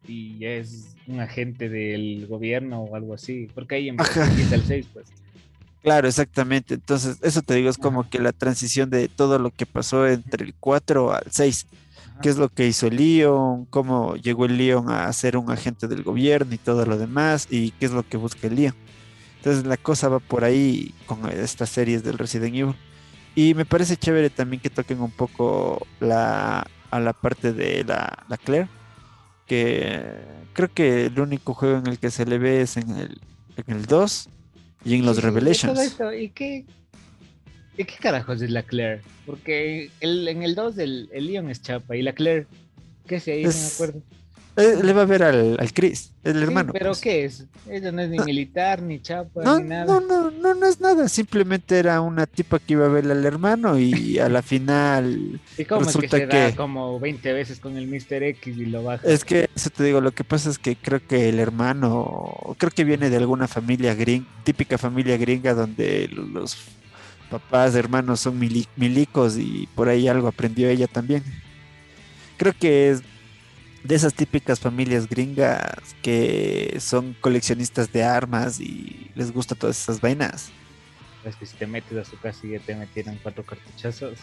y 0.06 0.44
es 0.44 0.94
un 1.06 1.20
agente 1.20 1.68
del 1.68 2.26
gobierno 2.26 2.82
o 2.82 2.96
algo 2.96 3.14
así, 3.14 3.48
porque 3.54 3.76
ahí 3.76 3.88
empieza 3.88 4.54
el 4.54 4.62
6, 4.62 4.86
pues. 4.92 5.06
Claro, 5.82 6.06
exactamente. 6.06 6.74
Entonces, 6.74 7.18
eso 7.22 7.42
te 7.42 7.54
digo, 7.54 7.68
es 7.68 7.76
como 7.76 8.08
que 8.08 8.20
la 8.20 8.32
transición 8.32 8.88
de 8.88 9.08
todo 9.08 9.38
lo 9.38 9.50
que 9.50 9.66
pasó 9.66 10.06
entre 10.06 10.44
el 10.44 10.54
4 10.54 11.12
al 11.12 11.24
6. 11.28 11.66
¿Qué 12.20 12.28
es 12.28 12.36
lo 12.36 12.48
que 12.48 12.68
hizo 12.68 12.86
el 12.86 12.96
Leon? 12.96 13.64
¿Cómo 13.64 14.14
llegó 14.14 14.44
el 14.44 14.56
Leon 14.56 14.90
a 14.90 15.12
ser 15.12 15.36
un 15.36 15.50
agente 15.50 15.88
del 15.88 16.04
gobierno 16.04 16.54
y 16.54 16.58
todo 16.58 16.86
lo 16.86 16.96
demás? 16.96 17.48
¿Y 17.50 17.72
qué 17.72 17.86
es 17.86 17.90
lo 17.90 18.06
que 18.08 18.16
busca 18.16 18.46
el 18.46 18.54
Leon? 18.54 18.74
Entonces, 19.38 19.66
la 19.66 19.76
cosa 19.76 20.08
va 20.08 20.20
por 20.20 20.44
ahí 20.44 20.94
con 21.06 21.28
estas 21.28 21.70
series 21.70 22.04
del 22.04 22.18
Resident 22.18 22.54
Evil. 22.54 22.76
Y 23.34 23.54
me 23.54 23.64
parece 23.64 23.96
chévere 23.96 24.30
también 24.30 24.62
que 24.62 24.70
toquen 24.70 25.00
un 25.00 25.10
poco 25.10 25.84
la, 25.98 26.64
a 26.90 27.00
la 27.00 27.12
parte 27.12 27.52
de 27.52 27.82
la, 27.82 28.24
la 28.28 28.36
Claire 28.36 28.68
creo 30.52 30.72
que 30.72 31.06
el 31.06 31.20
único 31.20 31.54
juego 31.54 31.78
en 31.78 31.86
el 31.86 31.98
que 31.98 32.10
se 32.10 32.26
le 32.26 32.38
ve 32.38 32.62
es 32.62 32.76
en 32.76 32.90
el, 32.96 33.20
en 33.56 33.76
el 33.76 33.86
2 33.86 34.28
y 34.84 34.94
en 34.94 35.06
los 35.06 35.22
Revelations. 35.22 35.96
¿Y 36.18 36.28
qué, 36.30 36.64
¿Y 37.76 37.84
qué 37.84 37.94
carajos 38.00 38.42
es 38.42 38.50
la 38.50 38.62
Claire? 38.62 39.02
Porque 39.26 39.90
el, 40.00 40.28
en 40.28 40.42
el 40.42 40.54
2 40.54 40.78
el, 40.78 41.08
el 41.12 41.26
Leon 41.26 41.50
es 41.50 41.62
chapa 41.62 41.96
y 41.96 42.02
la 42.02 42.12
Claire, 42.12 42.46
¿qué 43.06 43.20
sé? 43.20 43.32
Ahí 43.32 43.44
no 43.44 43.50
me 43.50 43.66
acuerdo. 43.66 44.02
Eh, 44.54 44.80
le 44.82 44.92
va 44.92 45.02
a 45.02 45.06
ver 45.06 45.22
al, 45.22 45.56
al 45.58 45.72
Chris, 45.72 46.12
el 46.24 46.42
hermano. 46.42 46.74
pero 46.74 46.90
pues. 46.90 47.00
¿qué 47.00 47.24
es? 47.24 47.46
Ella 47.70 47.90
no 47.90 48.02
es 48.02 48.10
ni 48.10 48.18
militar, 48.18 48.82
ni 48.82 49.00
chapa, 49.00 49.42
no, 49.42 49.58
ni 49.58 49.68
nada. 49.68 49.86
No, 49.86 50.00
no, 50.00 50.30
no, 50.30 50.54
no 50.54 50.66
es 50.66 50.78
nada. 50.78 51.08
Simplemente 51.08 51.78
era 51.78 52.02
una 52.02 52.26
tipa 52.26 52.58
que 52.58 52.74
iba 52.74 52.84
a 52.84 52.88
ver 52.88 53.10
al 53.10 53.24
hermano 53.24 53.78
y 53.78 54.18
a 54.18 54.28
la 54.28 54.42
final. 54.42 55.40
¿Y 55.56 55.64
cómo 55.64 55.86
resulta 55.86 56.18
es 56.18 56.26
que, 56.26 56.30
se 56.30 56.36
da 56.36 56.54
como 56.54 57.00
20 57.00 57.32
veces 57.32 57.60
con 57.60 57.78
el 57.78 57.86
Mr. 57.86 58.22
X 58.24 58.58
y 58.58 58.66
lo 58.66 58.82
baja? 58.82 59.06
Es 59.08 59.24
que, 59.24 59.48
eso 59.54 59.70
te 59.70 59.84
digo, 59.84 60.02
lo 60.02 60.12
que 60.12 60.22
pasa 60.24 60.50
es 60.50 60.58
que 60.58 60.76
creo 60.76 61.00
que 61.06 61.30
el 61.30 61.38
hermano, 61.38 62.54
creo 62.58 62.70
que 62.70 62.84
viene 62.84 63.08
de 63.08 63.16
alguna 63.16 63.48
familia 63.48 63.94
gringa, 63.94 64.26
típica 64.44 64.76
familia 64.76 65.16
gringa 65.16 65.54
donde 65.54 66.10
los 66.12 66.58
papás, 67.30 67.74
hermanos 67.74 68.20
son 68.20 68.38
milicos 68.38 69.38
y 69.38 69.66
por 69.74 69.88
ahí 69.88 70.08
algo 70.08 70.28
aprendió 70.28 70.68
ella 70.68 70.88
también. 70.88 71.22
Creo 72.36 72.52
que 72.58 72.90
es 72.90 73.02
de 73.84 73.94
esas 73.94 74.14
típicas 74.14 74.60
familias 74.60 75.08
gringas 75.08 75.74
que 76.02 76.76
son 76.80 77.16
coleccionistas 77.20 77.92
de 77.92 78.04
armas 78.04 78.60
y 78.60 79.10
les 79.14 79.32
gusta 79.32 79.54
todas 79.54 79.80
esas 79.80 80.00
vainas. 80.00 80.50
Es 81.24 81.36
que 81.36 81.46
si 81.46 81.56
te 81.56 81.66
metes 81.66 81.98
a 81.98 82.04
su 82.04 82.18
casa 82.18 82.46
y 82.46 82.50
ya 82.50 82.60
te 82.60 82.74
metieron 82.74 83.18
cuatro 83.22 83.44
cartuchazos. 83.44 84.18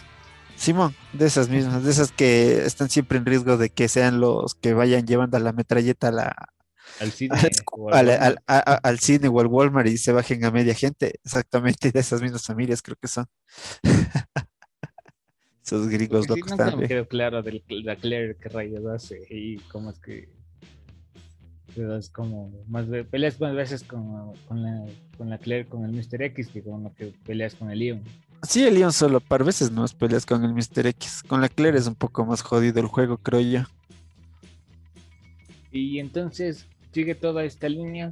Simón, 0.56 0.94
de 1.14 1.28
esas 1.28 1.48
mismas, 1.48 1.84
de 1.84 1.92
esas 1.92 2.12
que 2.12 2.66
están 2.66 2.90
siempre 2.90 3.18
en 3.18 3.26
riesgo 3.26 3.58
de 3.58 3.70
que 3.70 3.88
sean 3.88 4.20
los 4.20 4.56
que 4.56 4.74
vayan 4.74 5.06
llevando 5.06 5.40
la 5.40 5.54
metralleta 5.54 6.10
a 6.10 6.12
la, 6.12 6.50
al 7.00 7.12
cine, 7.12 7.38
o 7.72 7.94
al, 7.94 8.42
al, 8.46 9.00
cine 9.00 9.30
o 9.30 9.40
al 9.40 9.48
Walmart 9.48 9.88
y 9.88 9.98
se 9.98 10.12
bajen 10.12 10.44
a 10.44 10.52
media 10.52 10.74
gente. 10.74 11.20
Exactamente, 11.24 11.92
de 11.92 12.00
esas 12.00 12.22
mismas 12.22 12.46
familias 12.46 12.82
creo 12.82 12.98
que 13.02 13.08
son. 13.08 13.28
Esos 15.70 15.88
gringos 15.88 16.28
locos 16.28 16.58
no 16.58 16.78
me 16.78 16.88
quedó 16.88 17.08
claro 17.08 17.44
de 17.44 17.62
la 17.70 17.96
Claire 17.96 18.36
que 18.36 18.50
rayos 18.50 18.84
hace 18.88 19.22
y 19.30 19.58
cómo 19.72 19.92
es 19.92 20.00
que 20.00 20.28
es 21.76 22.10
como 22.10 22.52
más 22.68 22.88
peleas 23.12 23.40
más 23.40 23.54
veces 23.54 23.84
con, 23.84 24.34
con, 24.48 24.64
la, 24.64 24.84
con 25.16 25.30
la 25.30 25.38
Claire 25.38 25.70
con 25.70 25.86
el 25.86 25.92
Mr. 25.92 26.24
X 26.24 26.48
que 26.48 26.64
con 26.64 26.86
lo 26.86 26.94
que 26.96 27.14
peleas 27.24 27.54
con 27.54 27.70
el 27.70 27.78
Leon. 27.78 28.02
Sí, 28.42 28.66
el 28.66 28.74
Leon 28.74 28.92
solo 28.92 29.20
par 29.20 29.44
veces 29.44 29.72
no 29.72 29.86
peleas 29.90 30.26
con 30.26 30.44
el 30.44 30.56
Mr. 30.56 30.88
X. 30.88 31.22
Con 31.22 31.40
la 31.40 31.50
Claire 31.50 31.78
es 31.78 31.86
un 31.86 31.94
poco 31.94 32.26
más 32.26 32.42
jodido 32.42 32.80
el 32.80 32.88
juego, 32.88 33.18
creo 33.18 33.42
yo. 33.42 33.62
Y 35.72 36.00
entonces 36.00 36.66
sigue 36.92 37.14
toda 37.14 37.44
esta 37.44 37.70
línea, 37.70 38.12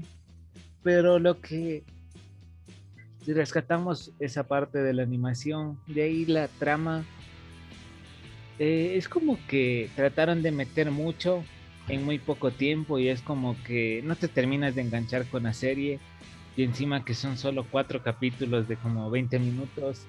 pero 0.84 1.18
lo 1.18 1.42
que 1.42 1.84
rescatamos 3.26 4.12
esa 4.20 4.44
parte 4.44 4.78
de 4.78 4.94
la 4.94 5.02
animación, 5.02 5.80
de 5.88 6.04
ahí 6.04 6.26
la 6.28 6.48
trama 6.60 7.04
eh, 8.60 8.94
es 8.96 9.08
como 9.08 9.38
que 9.48 9.90
trataron 9.96 10.42
de 10.42 10.52
meter 10.52 10.92
mucho 10.92 11.44
en 11.88 12.04
muy 12.04 12.20
poco 12.20 12.52
tiempo 12.52 13.00
y 13.00 13.08
es 13.08 13.22
como 13.22 13.56
que 13.64 14.02
no 14.04 14.16
te 14.16 14.28
terminas 14.28 14.76
de 14.76 14.82
enganchar 14.82 15.26
con 15.28 15.44
la 15.44 15.54
serie 15.54 16.00
y 16.56 16.64
encima 16.64 17.06
que 17.06 17.14
son 17.14 17.38
solo 17.38 17.66
cuatro 17.70 18.02
capítulos 18.02 18.68
de 18.68 18.76
como 18.78 19.10
20 19.10 19.40
minutos 19.40 20.06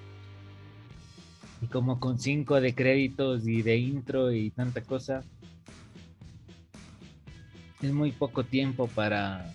y 1.60 1.66
como 1.66 2.00
con 2.00 2.18
cinco 2.18 2.60
de 2.60 2.74
créditos 2.74 3.46
y 3.46 3.62
de 3.62 3.76
intro 3.76 4.32
y 4.32 4.50
tanta 4.50 4.80
cosa 4.80 5.22
es 7.82 7.92
muy 7.92 8.12
poco 8.12 8.44
tiempo 8.44 8.88
para 8.88 9.52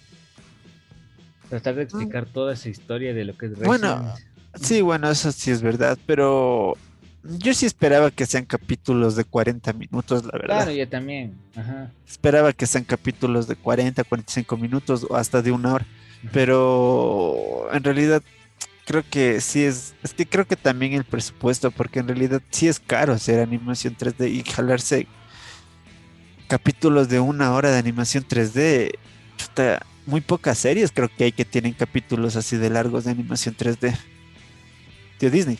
tratar 1.49 1.75
de 1.75 1.83
explicar 1.83 2.25
toda 2.25 2.53
esa 2.53 2.69
historia 2.69 3.13
de 3.13 3.25
lo 3.25 3.37
que 3.37 3.47
es 3.47 3.51
Resident. 3.51 3.67
Bueno, 3.67 4.13
sí, 4.55 4.81
bueno, 4.81 5.09
eso 5.09 5.31
sí 5.31 5.51
es 5.51 5.61
verdad, 5.61 5.97
pero 6.05 6.77
yo 7.23 7.53
sí 7.53 7.65
esperaba 7.65 8.11
que 8.11 8.25
sean 8.25 8.45
capítulos 8.45 9.15
de 9.15 9.23
40 9.23 9.71
minutos, 9.73 10.25
la 10.25 10.31
verdad. 10.33 10.55
Claro, 10.57 10.71
yo 10.71 10.87
también. 10.89 11.37
Esperaba 12.07 12.51
que 12.51 12.67
sean 12.67 12.83
capítulos 12.83 13.47
de 13.47 13.55
40, 13.55 14.03
45 14.03 14.57
minutos 14.57 15.05
o 15.09 15.15
hasta 15.15 15.41
de 15.41 15.51
una 15.51 15.73
hora. 15.73 15.85
Pero 16.31 17.67
en 17.71 17.83
realidad 17.83 18.21
creo 18.85 19.03
que 19.09 19.39
sí 19.39 19.63
es. 19.63 19.95
Es 20.03 20.13
que 20.13 20.25
creo 20.25 20.45
que 20.45 20.55
también 20.55 20.93
el 20.93 21.05
presupuesto, 21.05 21.71
porque 21.71 21.99
en 21.99 22.07
realidad 22.07 22.41
sí 22.49 22.67
es 22.67 22.79
caro 22.79 23.13
hacer 23.13 23.39
animación 23.39 23.95
3D 23.95 24.29
y 24.29 24.43
jalarse 24.49 25.07
capítulos 26.47 27.09
de 27.09 27.19
una 27.19 27.53
hora 27.53 27.71
de 27.71 27.77
animación 27.77 28.25
3D. 28.27 28.91
muy 30.05 30.21
pocas 30.21 30.57
series 30.57 30.91
creo 30.91 31.09
que 31.09 31.23
hay 31.23 31.31
que 31.31 31.45
tienen 31.45 31.73
capítulos 31.73 32.35
así 32.35 32.57
de 32.57 32.69
largos 32.69 33.05
de 33.05 33.11
animación 33.11 33.55
3D. 33.55 33.97
Tío 35.19 35.31
Disney. 35.31 35.57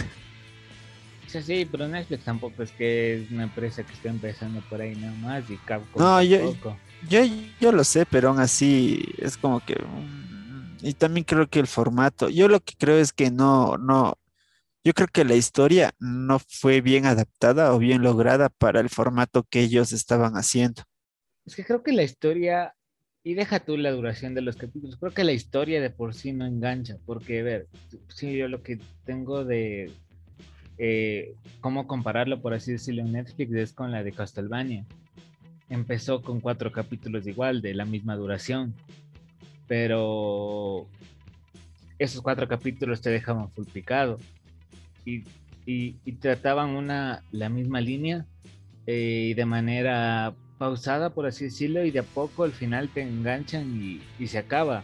Sí, 1.30 1.44
sí, 1.44 1.68
pero 1.72 1.88
Netflix 1.88 2.24
tampoco 2.24 2.64
es 2.64 2.72
que 2.72 3.22
es 3.22 3.32
una 3.32 3.44
empresa 3.44 3.84
que 3.84 3.94
está 3.94 4.10
empezando 4.10 4.62
por 4.62 4.82
ahí 4.82 4.96
nada 4.96 5.14
más 5.14 5.48
y 5.48 5.58
Capcom 5.58 6.02
no, 6.02 6.24
yo, 6.24 6.56
yo, 7.08 7.22
yo, 7.62 7.72
lo 7.72 7.84
sé, 7.84 8.08
pero 8.08 8.30
aún 8.30 8.40
así 8.40 9.06
es 9.20 9.38
como 9.38 9.60
que... 9.64 9.76
Y 10.82 10.94
también 10.94 11.26
creo 11.26 11.48
que 11.48 11.60
el 11.60 11.68
formato, 11.68 12.30
yo 12.30 12.48
lo 12.48 12.60
que 12.62 12.74
creo 12.76 12.98
es 12.98 13.14
que 13.14 13.30
no, 13.30 13.78
no, 13.78 14.18
yo 14.84 14.94
creo 14.94 15.08
que 15.08 15.24
la 15.24 15.36
historia 15.36 15.94
no 16.00 16.40
fue 16.40 16.82
bien 16.82 17.06
adaptada 17.06 17.76
o 17.76 17.78
bien 17.78 18.02
lograda 18.02 18.50
para 18.50 18.80
el 18.80 18.90
formato 18.90 19.44
que 19.44 19.62
ellos 19.62 19.92
estaban 19.92 20.34
haciendo. 20.34 20.82
Es 21.46 21.56
que 21.56 21.64
creo 21.64 21.84
que 21.84 21.92
la 21.92 22.02
historia, 22.02 22.74
y 23.24 23.36
deja 23.36 23.60
tú 23.60 23.78
la 23.78 23.92
duración 23.92 24.34
de 24.34 24.42
los 24.42 24.56
capítulos, 24.56 24.98
creo 24.98 25.14
que 25.14 25.24
la 25.24 25.34
historia 25.34 25.80
de 25.80 25.92
por 25.92 26.16
sí 26.16 26.34
no 26.34 26.48
engancha, 26.48 26.98
porque, 27.06 27.42
a 27.42 27.44
ver, 27.44 27.68
sí, 28.08 28.36
yo 28.36 28.48
lo 28.48 28.64
que 28.64 28.80
tengo 29.06 29.46
de 29.46 29.92
eh, 30.82 31.36
cómo 31.60 31.88
compararlo, 31.88 32.42
por 32.42 32.54
así 32.54 32.72
decirlo, 32.72 33.02
en 33.02 33.12
Netflix 33.12 33.54
es 33.54 33.74
con 33.74 33.92
la 33.92 34.02
de 34.02 34.14
Castlevania. 34.14 34.86
Empezó 35.70 36.22
con 36.22 36.40
cuatro 36.40 36.72
capítulos 36.72 37.28
igual, 37.28 37.62
de 37.62 37.74
la 37.74 37.84
misma 37.84 38.16
duración, 38.16 38.74
pero 39.68 40.88
esos 42.00 42.22
cuatro 42.22 42.48
capítulos 42.48 43.02
te 43.02 43.10
dejaban 43.10 43.52
full 43.52 43.66
y, 45.66 46.14
trataban 46.14 46.70
una, 46.70 47.24
la 47.32 47.50
misma 47.50 47.82
línea 47.82 48.26
eh, 48.88 49.28
y 49.32 49.34
de 49.34 49.46
manera 49.46 50.34
pausada, 50.58 51.10
por 51.10 51.26
así 51.26 51.46
decirlo, 51.46 51.84
y 51.84 51.92
de 51.92 52.00
a 52.00 52.04
poco 52.04 52.46
al 52.46 52.54
final 52.54 52.90
te 52.90 53.02
enganchan 53.02 54.00
y, 54.18 54.28
se 54.28 54.38
acaba. 54.38 54.84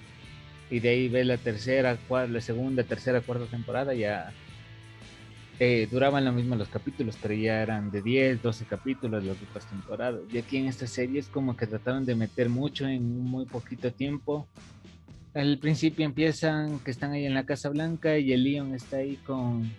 Y 0.70 0.82
de 0.82 0.90
ahí 0.90 1.08
ves 1.08 1.26
la 1.26 1.38
tercera, 1.38 1.98
la 2.10 2.42
segunda, 2.42 2.84
tercera, 2.84 3.22
cuarta 3.22 3.46
temporada, 3.46 3.94
ya 3.94 4.34
eh, 5.58 5.88
duraban 5.90 6.26
lo 6.26 6.34
mismo 6.34 6.56
los 6.56 6.68
capítulos, 6.68 7.18
pero 7.22 7.34
ya 7.34 7.62
eran 7.62 7.90
de 7.90 8.02
10, 8.02 8.42
12 8.42 8.66
capítulos 8.66 9.24
las 9.24 9.38
otras 9.42 9.66
temporadas. 9.66 10.22
Y 10.32 10.38
aquí 10.38 10.58
en 10.58 10.68
esta 10.68 10.86
serie 10.86 11.20
es 11.20 11.28
como 11.28 11.56
que 11.56 11.66
trataron 11.66 12.06
de 12.06 12.16
meter 12.16 12.50
mucho 12.50 12.86
en 12.88 13.24
muy 13.24 13.46
poquito 13.46 13.92
tiempo. 13.92 14.48
Al 15.34 15.58
principio 15.58 16.06
empiezan 16.06 16.80
que 16.80 16.92
están 16.92 17.12
ahí 17.12 17.26
en 17.26 17.34
la 17.34 17.46
Casa 17.46 17.70
Blanca 17.70 18.18
y 18.18 18.34
el 18.34 18.44
Leon 18.44 18.74
está 18.74 18.98
ahí 18.98 19.16
con, 19.26 19.72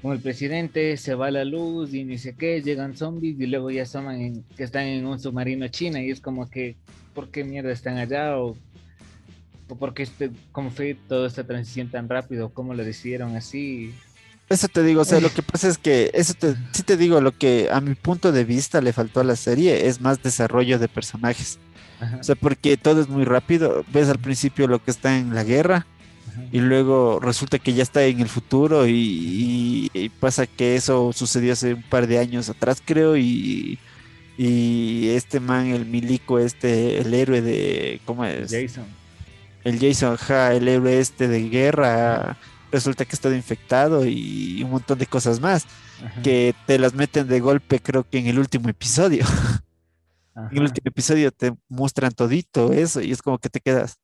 con 0.00 0.12
el 0.12 0.20
presidente, 0.20 0.96
se 0.96 1.14
va 1.14 1.30
la 1.30 1.44
luz 1.44 1.92
y 1.92 2.04
ni 2.04 2.16
sé 2.16 2.34
qué, 2.34 2.62
llegan 2.62 2.96
zombies 2.96 3.38
y 3.38 3.46
luego 3.46 3.70
ya 3.70 3.82
asoman 3.82 4.44
que 4.56 4.64
están 4.64 4.84
en 4.84 5.06
un 5.06 5.18
submarino 5.18 5.68
china 5.68 6.02
y 6.02 6.10
es 6.10 6.20
como 6.20 6.48
que, 6.48 6.76
¿por 7.14 7.30
qué 7.30 7.44
mierda 7.44 7.70
están 7.70 7.98
allá? 7.98 8.38
O, 8.38 8.56
por 9.78 9.94
qué 9.94 10.02
este, 10.04 10.30
cómo 10.52 10.70
fue 10.70 10.96
toda 11.08 11.26
esta 11.26 11.44
transición 11.44 11.90
tan 11.90 12.08
rápido, 12.08 12.50
cómo 12.50 12.74
lo 12.74 12.84
decidieron 12.84 13.36
así 13.36 13.94
eso 14.52 14.68
te 14.68 14.82
digo, 14.82 15.02
o 15.02 15.04
sea, 15.04 15.20
lo 15.20 15.32
que 15.32 15.42
pasa 15.42 15.68
es 15.68 15.78
que, 15.78 16.10
eso 16.14 16.34
te, 16.34 16.54
sí 16.72 16.82
te 16.82 16.96
digo, 16.96 17.20
lo 17.20 17.36
que 17.36 17.68
a 17.72 17.80
mi 17.80 17.94
punto 17.94 18.32
de 18.32 18.44
vista 18.44 18.80
le 18.80 18.92
faltó 18.92 19.20
a 19.20 19.24
la 19.24 19.36
serie 19.36 19.88
es 19.88 20.00
más 20.00 20.22
desarrollo 20.22 20.78
de 20.78 20.88
personajes. 20.88 21.58
O 22.18 22.24
sea, 22.24 22.34
porque 22.34 22.76
todo 22.76 23.00
es 23.00 23.08
muy 23.08 23.24
rápido. 23.24 23.84
Ves 23.92 24.08
al 24.08 24.18
principio 24.18 24.66
lo 24.66 24.82
que 24.82 24.90
está 24.90 25.16
en 25.16 25.34
la 25.34 25.44
guerra 25.44 25.86
y 26.50 26.60
luego 26.60 27.20
resulta 27.20 27.58
que 27.58 27.74
ya 27.74 27.82
está 27.82 28.04
en 28.04 28.20
el 28.20 28.28
futuro 28.28 28.86
y, 28.88 30.10
pasa 30.20 30.46
que 30.46 30.76
eso 30.76 31.12
sucedió 31.12 31.52
hace 31.52 31.74
un 31.74 31.82
par 31.82 32.06
de 32.06 32.18
años 32.18 32.48
atrás, 32.48 32.82
creo, 32.84 33.16
y, 33.16 33.78
y 34.36 35.08
este 35.10 35.40
man, 35.40 35.66
el 35.66 35.86
milico, 35.86 36.38
este, 36.38 37.00
el 37.00 37.12
héroe 37.12 37.40
de, 37.40 38.00
¿cómo 38.04 38.24
es? 38.24 38.50
Jason. 38.50 38.84
El 39.64 39.78
Jason, 39.78 40.14
ajá, 40.14 40.54
el 40.54 40.66
héroe 40.66 40.98
este 40.98 41.28
de 41.28 41.48
guerra 41.48 42.36
resulta 42.72 43.04
que 43.04 43.14
está 43.14 43.34
infectado 43.34 44.04
y 44.06 44.62
un 44.64 44.70
montón 44.70 44.98
de 44.98 45.06
cosas 45.06 45.38
más 45.40 45.66
que 46.24 46.54
te 46.66 46.78
las 46.78 46.94
meten 46.94 47.28
de 47.28 47.38
golpe 47.38 47.80
creo 47.80 48.08
que 48.08 48.18
en 48.18 48.26
el 48.26 48.38
último 48.38 48.68
episodio. 48.68 49.24
En 50.34 50.56
el 50.56 50.62
último 50.62 50.88
episodio 50.88 51.30
te 51.30 51.52
muestran 51.68 52.10
todito 52.10 52.72
eso 52.72 53.02
y 53.02 53.12
es 53.12 53.20
como 53.20 53.38
que 53.38 53.50
te 53.50 53.60
quedas 53.60 53.98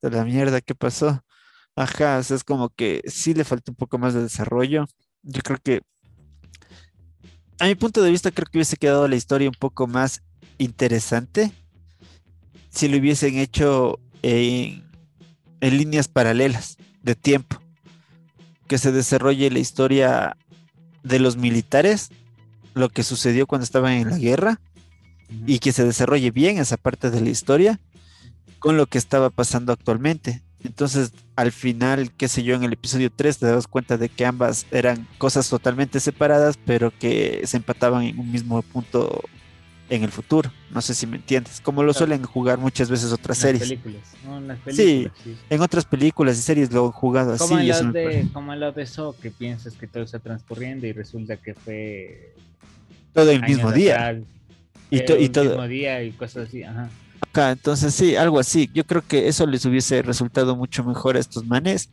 de 0.00 0.08
la 0.08 0.24
mierda, 0.24 0.60
¿qué 0.60 0.76
pasó? 0.76 1.24
Ajá, 1.74 2.20
es 2.20 2.44
como 2.44 2.68
que 2.68 3.02
sí 3.06 3.34
le 3.34 3.42
falta 3.42 3.72
un 3.72 3.74
poco 3.74 3.98
más 3.98 4.14
de 4.14 4.22
desarrollo. 4.22 4.86
Yo 5.22 5.42
creo 5.42 5.58
que, 5.60 5.80
a 7.58 7.66
mi 7.66 7.74
punto 7.74 8.00
de 8.00 8.12
vista, 8.12 8.30
creo 8.30 8.46
que 8.46 8.58
hubiese 8.58 8.76
quedado 8.76 9.08
la 9.08 9.16
historia 9.16 9.48
un 9.48 9.56
poco 9.58 9.88
más 9.88 10.22
interesante 10.58 11.52
si 12.70 12.86
lo 12.86 12.98
hubiesen 12.98 13.36
hecho 13.36 13.98
en, 14.22 14.84
en 15.60 15.76
líneas 15.76 16.06
paralelas 16.06 16.76
de 17.02 17.16
tiempo. 17.16 17.59
Que 18.70 18.78
se 18.78 18.92
desarrolle 18.92 19.50
la 19.50 19.58
historia 19.58 20.36
de 21.02 21.18
los 21.18 21.36
militares, 21.36 22.10
lo 22.74 22.88
que 22.88 23.02
sucedió 23.02 23.48
cuando 23.48 23.64
estaban 23.64 23.94
en 23.94 24.10
la 24.10 24.16
guerra, 24.16 24.60
y 25.44 25.58
que 25.58 25.72
se 25.72 25.84
desarrolle 25.84 26.30
bien 26.30 26.58
esa 26.58 26.76
parte 26.76 27.10
de 27.10 27.20
la 27.20 27.30
historia 27.30 27.80
con 28.60 28.76
lo 28.76 28.86
que 28.86 28.98
estaba 28.98 29.30
pasando 29.30 29.72
actualmente. 29.72 30.44
Entonces, 30.62 31.10
al 31.34 31.50
final, 31.50 32.12
qué 32.12 32.28
sé 32.28 32.44
yo, 32.44 32.54
en 32.54 32.62
el 32.62 32.74
episodio 32.74 33.10
3 33.10 33.38
te 33.38 33.46
das 33.46 33.66
cuenta 33.66 33.96
de 33.96 34.08
que 34.08 34.24
ambas 34.24 34.64
eran 34.70 35.08
cosas 35.18 35.48
totalmente 35.48 35.98
separadas, 35.98 36.56
pero 36.64 36.92
que 36.96 37.42
se 37.46 37.56
empataban 37.56 38.04
en 38.04 38.20
un 38.20 38.30
mismo 38.30 38.62
punto 38.62 39.24
en 39.90 40.02
el 40.04 40.10
futuro. 40.10 40.50
No 40.70 40.80
sé 40.80 40.94
si 40.94 41.06
me 41.06 41.16
entiendes. 41.16 41.60
Como 41.60 41.82
lo 41.82 41.92
suelen 41.92 42.22
jugar 42.22 42.58
muchas 42.58 42.88
veces 42.88 43.12
otras 43.12 43.36
series. 43.36 43.64
Películas. 43.64 44.00
No, 44.24 44.38
en 44.38 44.48
las 44.48 44.58
películas. 44.60 45.12
Sí, 45.22 45.36
en 45.50 45.60
otras 45.60 45.84
películas 45.84 46.38
y 46.38 46.42
series 46.42 46.72
lo 46.72 46.86
han 46.86 46.92
jugado 46.92 47.36
como 47.36 47.56
así. 47.56 47.70
En 47.70 47.86
lo 47.86 47.92
de, 47.92 48.04
parece- 48.04 48.32
como 48.32 48.52
en 48.54 48.60
lo 48.60 48.72
de 48.72 48.82
eso, 48.82 49.14
que 49.20 49.30
piensas 49.30 49.74
que 49.74 49.86
todo 49.86 50.04
está 50.04 50.18
transcurriendo 50.20 50.86
y 50.86 50.92
resulta 50.92 51.36
que 51.36 51.54
fue. 51.54 52.34
Todo 53.12 53.30
el 53.32 53.42
mismo 53.42 53.70
día. 53.72 54.08
atrás, 54.08 54.22
Y, 54.90 55.04
to- 55.04 55.18
y 55.18 55.28
todo. 55.28 55.44
mismo 55.50 55.68
día 55.68 56.02
y 56.02 56.12
cosas 56.12 56.48
así. 56.48 56.62
Ajá. 56.62 56.88
Ajá, 57.32 57.50
entonces 57.52 57.92
sí, 57.94 58.16
algo 58.16 58.38
así. 58.40 58.70
Yo 58.72 58.84
creo 58.86 59.02
que 59.06 59.28
eso 59.28 59.46
les 59.46 59.64
hubiese 59.64 60.02
resultado 60.02 60.56
mucho 60.56 60.82
mejor 60.84 61.16
a 61.16 61.20
estos 61.20 61.44
manes 61.46 61.90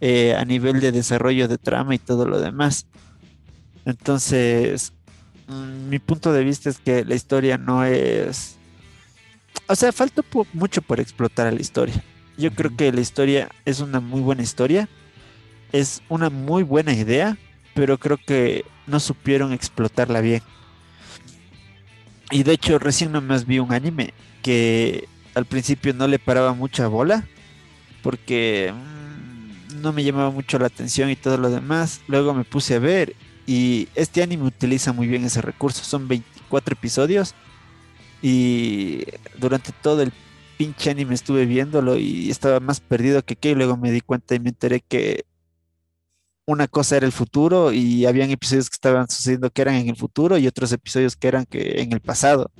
eh, 0.00 0.34
a 0.34 0.44
nivel 0.44 0.80
de 0.80 0.92
desarrollo 0.92 1.48
de 1.48 1.58
trama 1.58 1.94
y 1.94 1.98
todo 1.98 2.24
lo 2.26 2.40
demás. 2.40 2.86
Entonces, 3.84 4.92
mi 5.48 5.98
punto 5.98 6.32
de 6.32 6.44
vista 6.44 6.68
es 6.70 6.78
que 6.78 7.04
la 7.04 7.14
historia 7.14 7.58
no 7.58 7.84
es... 7.84 8.56
O 9.66 9.74
sea, 9.74 9.92
falta 9.92 10.22
po- 10.22 10.46
mucho 10.52 10.82
por 10.82 11.00
explotar 11.00 11.46
a 11.46 11.50
la 11.52 11.60
historia. 11.60 12.02
Yo 12.36 12.52
creo 12.52 12.74
que 12.76 12.92
la 12.92 13.00
historia 13.00 13.48
es 13.64 13.80
una 13.80 14.00
muy 14.00 14.20
buena 14.20 14.42
historia, 14.42 14.88
es 15.72 16.02
una 16.08 16.30
muy 16.30 16.62
buena 16.62 16.92
idea, 16.92 17.36
pero 17.74 17.98
creo 17.98 18.16
que 18.16 18.64
no 18.86 19.00
supieron 19.00 19.52
explotarla 19.52 20.20
bien. 20.20 20.42
Y 22.30 22.42
de 22.42 22.52
hecho, 22.52 22.78
recién 22.78 23.12
nomás 23.12 23.46
vi 23.46 23.58
un 23.58 23.72
anime 23.72 24.12
que 24.42 25.08
al 25.34 25.46
principio 25.46 25.94
no 25.94 26.06
le 26.06 26.18
paraba 26.18 26.52
mucha 26.54 26.86
bola 26.86 27.26
porque 28.02 28.72
mm, 28.72 29.80
no 29.80 29.92
me 29.92 30.04
llamaba 30.04 30.30
mucho 30.30 30.58
la 30.58 30.66
atención 30.66 31.10
y 31.10 31.16
todo 31.16 31.38
lo 31.38 31.50
demás. 31.50 32.00
Luego 32.06 32.34
me 32.34 32.44
puse 32.44 32.74
a 32.76 32.78
ver 32.78 33.14
y 33.48 33.88
este 33.94 34.22
anime 34.22 34.44
utiliza 34.44 34.92
muy 34.92 35.06
bien 35.08 35.24
ese 35.24 35.40
recurso. 35.40 35.82
Son 35.82 36.06
24 36.06 36.74
episodios 36.74 37.34
y 38.22 39.04
durante 39.38 39.72
todo 39.72 40.02
el 40.02 40.12
pinche 40.56 40.90
anime 40.90 41.14
estuve 41.14 41.46
viéndolo 41.46 41.96
y 41.96 42.30
estaba 42.30 42.60
más 42.60 42.80
perdido 42.80 43.24
que 43.24 43.36
qué. 43.36 43.50
Y 43.50 43.54
luego 43.54 43.76
me 43.76 43.90
di 43.90 44.00
cuenta 44.02 44.34
y 44.34 44.40
me 44.40 44.50
enteré 44.50 44.80
que 44.86 45.24
una 46.46 46.66
cosa 46.66 46.96
era 46.96 47.06
el 47.06 47.12
futuro 47.12 47.72
y 47.72 48.06
habían 48.06 48.30
episodios 48.30 48.70
que 48.70 48.74
estaban 48.74 49.08
sucediendo 49.08 49.50
que 49.50 49.62
eran 49.62 49.74
en 49.76 49.88
el 49.88 49.96
futuro 49.96 50.38
y 50.38 50.46
otros 50.46 50.72
episodios 50.72 51.14
que 51.16 51.28
eran 51.28 51.44
que 51.44 51.80
en 51.82 51.92
el 51.92 52.00
pasado. 52.00 52.50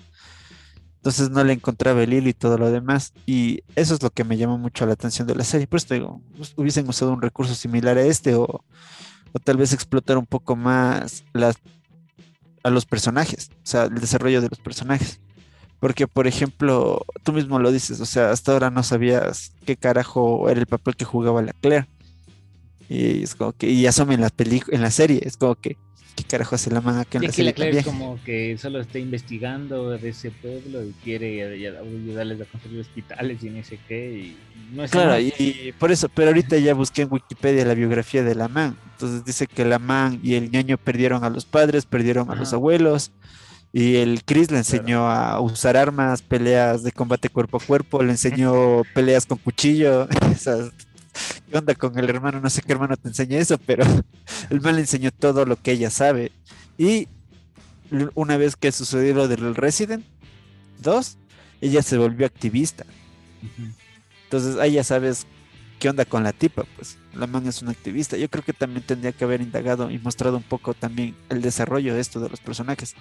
Entonces 0.97 1.31
no 1.31 1.43
le 1.45 1.53
encontraba 1.55 2.03
el 2.03 2.13
hilo 2.13 2.29
y 2.29 2.35
todo 2.35 2.59
lo 2.59 2.71
demás. 2.71 3.13
Y 3.25 3.61
eso 3.77 3.95
es 3.95 4.03
lo 4.03 4.11
que 4.11 4.25
me 4.25 4.37
llamó 4.37 4.59
mucho 4.59 4.85
la 4.85 4.93
atención 4.93 5.27
de 5.27 5.35
la 5.37 5.45
serie. 5.45 5.67
Por 5.67 5.79
eso 5.79 5.95
digo, 5.95 6.23
us- 6.39 6.53
hubiesen 6.57 6.89
usado 6.89 7.13
un 7.13 7.23
recurso 7.23 7.55
similar 7.55 7.97
a 7.97 8.03
este 8.03 8.35
o, 8.35 8.65
o 9.33 9.39
tal 9.39 9.57
vez 9.57 9.73
explotar 9.73 10.19
un 10.19 10.27
poco 10.27 10.57
más 10.57 11.25
a 12.63 12.71
los 12.71 12.87
personajes, 12.87 13.51
o 13.53 13.67
sea, 13.67 13.85
el 13.85 13.95
desarrollo 13.95 14.41
de 14.41 14.49
los 14.49 14.59
personajes. 14.59 15.21
Porque, 15.81 16.09
por 16.09 16.27
ejemplo, 16.27 17.05
tú 17.23 17.33
mismo 17.33 17.59
lo 17.61 17.71
dices, 17.71 18.01
o 18.01 18.07
sea, 18.07 18.31
hasta 18.31 18.53
ahora 18.53 18.71
no 18.71 18.83
sabías 18.83 19.53
qué 19.65 19.77
carajo 19.77 20.49
era 20.51 20.59
el 20.59 20.67
papel 20.67 20.97
que 20.97 21.05
jugaba 21.05 21.41
la 21.41 21.53
Claire. 21.53 21.89
Y 22.89 23.23
es 23.23 23.35
como 23.37 23.53
que, 23.53 23.71
y 23.71 23.87
asoma 23.87 24.15
en 24.15 24.23
la 24.23 24.33
en 24.39 24.83
la 24.83 24.91
serie, 24.91 25.21
es 25.25 25.37
como 25.37 25.55
que, 25.55 25.77
¿qué 26.19 26.25
carajo 26.25 26.57
hace 26.57 26.71
la 26.71 26.81
en 26.81 27.23
Y 27.23 27.27
aquí 27.27 27.43
la 27.43 27.53
Claire 27.53 27.85
como 27.85 28.19
que 28.25 28.59
solo 28.59 28.81
está 28.81 28.99
investigando 28.99 29.91
de 29.91 30.09
ese 30.09 30.31
pueblo 30.33 30.85
y 30.85 30.93
quiere 31.05 31.45
ay- 31.45 31.67
ayudarles 31.67 32.41
a 32.41 32.45
construir 32.47 32.81
hospitales 32.81 33.43
y 33.43 33.51
no 33.51 33.63
sé 33.63 33.79
qué. 33.87 34.11
Y 34.19 34.37
no 34.75 34.83
es 34.85 34.91
Claro, 34.91 35.19
y, 35.21 35.73
por 35.79 35.93
eso, 35.93 36.09
pero 36.09 36.29
ahorita 36.29 36.59
ya 36.59 36.75
busqué 36.75 37.03
en 37.03 37.13
Wikipedia 37.13 37.65
la 37.65 37.75
biografía 37.75 38.25
de 38.25 38.35
la 38.35 38.49
man. 38.49 38.77
Entonces 38.95 39.25
dice 39.25 39.47
que 39.47 39.65
la 39.65 39.79
man 39.79 40.19
y 40.23 40.35
el 40.35 40.51
ñaño 40.51 40.77
perdieron 40.77 41.23
a 41.23 41.31
los 41.31 41.45
padres, 41.45 41.87
perdieron 41.87 42.31
a 42.31 42.35
los 42.35 42.53
abuelos. 42.53 43.13
Y 43.73 43.97
el 43.97 44.25
Chris 44.25 44.51
le 44.51 44.57
enseñó 44.59 45.09
a 45.11 45.41
usar 45.41 45.77
armas, 45.77 46.23
peleas 46.23 46.83
de 46.83 46.91
combate 46.91 47.29
cuerpo 47.29 47.59
a 47.59 47.61
cuerpo, 47.61 48.03
le 48.03 48.11
enseñó 48.13 48.83
peleas 48.95 49.27
con 49.27 49.39
cuchillo. 49.39 50.09
Esas- 50.33 50.73
¿Qué 51.51 51.59
onda 51.59 51.75
con 51.75 51.99
el 51.99 52.09
hermano? 52.09 52.41
No 52.41 52.51
sé 52.51 52.63
qué 52.63 52.73
hermano 52.73 52.97
te 52.97 53.09
enseña 53.09 53.39
eso, 53.39 53.59
pero 53.59 53.85
el 54.51 54.61
man 54.61 54.75
le 54.75 54.83
enseñó 54.83 55.11
todo 55.11 55.45
lo 55.45 55.57
que 55.57 55.73
ella 55.73 55.91
sabe. 55.91 56.33
Y 56.77 57.09
una 58.15 58.37
vez 58.37 58.57
que 58.57 58.73
sucedió 58.73 59.15
lo 59.15 59.29
del 59.29 59.55
Resident 59.55 60.05
2, 60.81 61.17
ella 61.61 61.83
se 61.83 61.99
volvió 61.99 62.27
activista. 62.27 62.85
Entonces 64.25 64.57
ahí 64.59 64.73
ya 64.73 64.85
sabes 64.85 65.27
qué 65.79 65.89
onda 65.89 66.05
con 66.05 66.23
la 66.23 66.33
tipa, 66.33 66.65
pues 66.77 66.99
la 67.15 67.27
man 67.27 67.47
es 67.47 67.63
una 67.63 67.71
activista. 67.71 68.17
Yo 68.17 68.29
creo 68.29 68.45
que 68.45 68.53
también 68.53 68.85
tendría 68.85 69.13
que 69.13 69.25
haber 69.25 69.41
indagado 69.41 69.91
y 69.91 69.99
mostrado 69.99 70.37
un 70.37 70.43
poco 70.43 70.75
también 70.75 71.15
el 71.29 71.41
desarrollo 71.41 71.95
de 71.95 72.01
esto 72.01 72.21
de 72.21 72.29
los 72.29 72.41
personajes. 72.41 72.95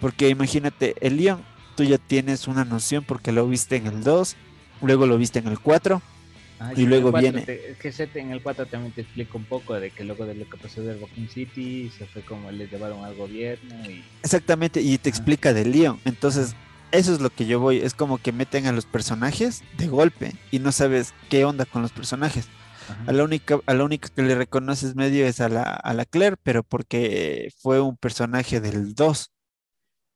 Porque 0.00 0.28
imagínate, 0.28 0.94
el 1.00 1.16
Leon, 1.16 1.42
tú 1.76 1.84
ya 1.84 1.98
tienes 1.98 2.48
una 2.48 2.64
noción 2.64 3.04
porque 3.04 3.32
lo 3.32 3.46
viste 3.48 3.76
en 3.76 3.86
el 3.86 4.04
2, 4.04 4.36
luego 4.82 5.06
lo 5.06 5.18
viste 5.18 5.38
en 5.38 5.48
el 5.48 5.58
4. 5.58 6.02
Ah, 6.58 6.72
Y 6.74 6.86
luego 6.86 7.12
viene- 7.12 7.42
te- 7.42 7.72
es 7.72 7.78
que 7.78 8.18
en 8.18 8.32
el 8.32 8.42
4 8.42 8.64
también 8.66 8.92
te 8.92 9.02
explico 9.02 9.36
un 9.36 9.44
poco 9.44 9.74
de 9.78 9.90
que 9.90 10.04
luego 10.04 10.24
de 10.24 10.34
lo 10.34 10.48
que 10.48 10.56
pasó 10.56 10.82
de 10.82 10.94
Raccoon 10.98 11.28
City 11.28 11.90
se 11.96 12.06
fue 12.06 12.22
como 12.22 12.50
les 12.50 12.70
llevaron 12.70 13.04
al 13.04 13.14
gobierno 13.14 13.74
y 13.90 14.02
Exactamente, 14.22 14.80
y 14.80 14.96
te 14.98 15.10
explica 15.10 15.52
del 15.52 15.72
Leon. 15.72 16.00
Entonces, 16.06 16.54
eso 16.92 17.12
es 17.12 17.20
lo 17.20 17.28
que 17.30 17.46
yo 17.46 17.60
voy, 17.60 17.78
es 17.78 17.92
como 17.94 18.16
que 18.18 18.32
meten 18.32 18.66
a 18.66 18.72
los 18.72 18.86
personajes 18.86 19.62
de 19.76 19.86
golpe 19.88 20.32
y 20.50 20.58
no 20.58 20.72
sabes 20.72 21.12
qué 21.28 21.44
onda 21.44 21.66
con 21.66 21.82
los 21.82 21.92
personajes. 21.92 22.48
ajá, 22.88 23.04
A 23.06 23.12
la 23.12 23.24
única, 23.24 23.60
a 23.66 23.74
la 23.74 23.84
única 23.84 24.08
que 24.08 24.22
le 24.22 24.34
reconoces 24.34 24.94
medio 24.96 25.26
es 25.26 25.40
a 25.40 25.48
la, 25.50 25.62
a 25.62 25.92
la 25.92 26.06
Claire, 26.06 26.36
pero 26.42 26.62
porque 26.62 27.50
fue 27.60 27.80
un 27.80 27.96
personaje 27.98 28.60
del 28.60 28.94
2. 28.94 29.30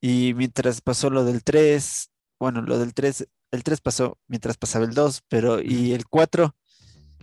Y 0.01 0.33
mientras 0.35 0.81
pasó 0.81 1.11
lo 1.11 1.25
del 1.25 1.45
3, 1.45 2.09
bueno, 2.39 2.63
lo 2.63 2.79
del 2.79 2.95
3, 2.95 3.27
el 3.51 3.63
3 3.63 3.81
pasó 3.81 4.19
mientras 4.29 4.57
pasaba 4.57 4.85
el 4.85 4.95
2, 4.95 5.23
pero 5.29 5.61
y 5.61 5.93
el 5.93 6.07
4, 6.07 6.55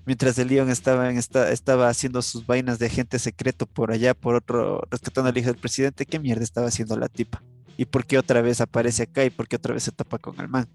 mientras 0.05 0.37
el 0.37 0.49
Leon 0.49 0.69
estaba, 0.69 1.09
en 1.09 1.17
esta, 1.17 1.51
estaba 1.51 1.89
haciendo 1.89 2.21
sus 2.21 2.45
vainas 2.45 2.79
de 2.79 2.87
agente 2.87 3.19
secreto 3.19 3.65
por 3.65 3.91
allá, 3.91 4.13
por 4.13 4.35
otro, 4.35 4.81
rescatando 4.89 5.29
al 5.29 5.37
hijo 5.37 5.47
del 5.47 5.59
presidente, 5.59 6.05
¿qué 6.05 6.19
mierda 6.19 6.43
estaba 6.43 6.67
haciendo 6.67 6.97
la 6.97 7.09
tipa? 7.09 7.41
¿Y 7.77 7.85
por 7.85 8.05
qué 8.05 8.17
otra 8.17 8.41
vez 8.41 8.59
aparece 8.61 9.03
acá 9.03 9.23
y 9.23 9.29
por 9.29 9.47
qué 9.47 9.57
otra 9.57 9.73
vez 9.73 9.83
se 9.83 9.91
topa 9.91 10.17
con 10.17 10.39
el 10.39 10.47
man? 10.47 10.67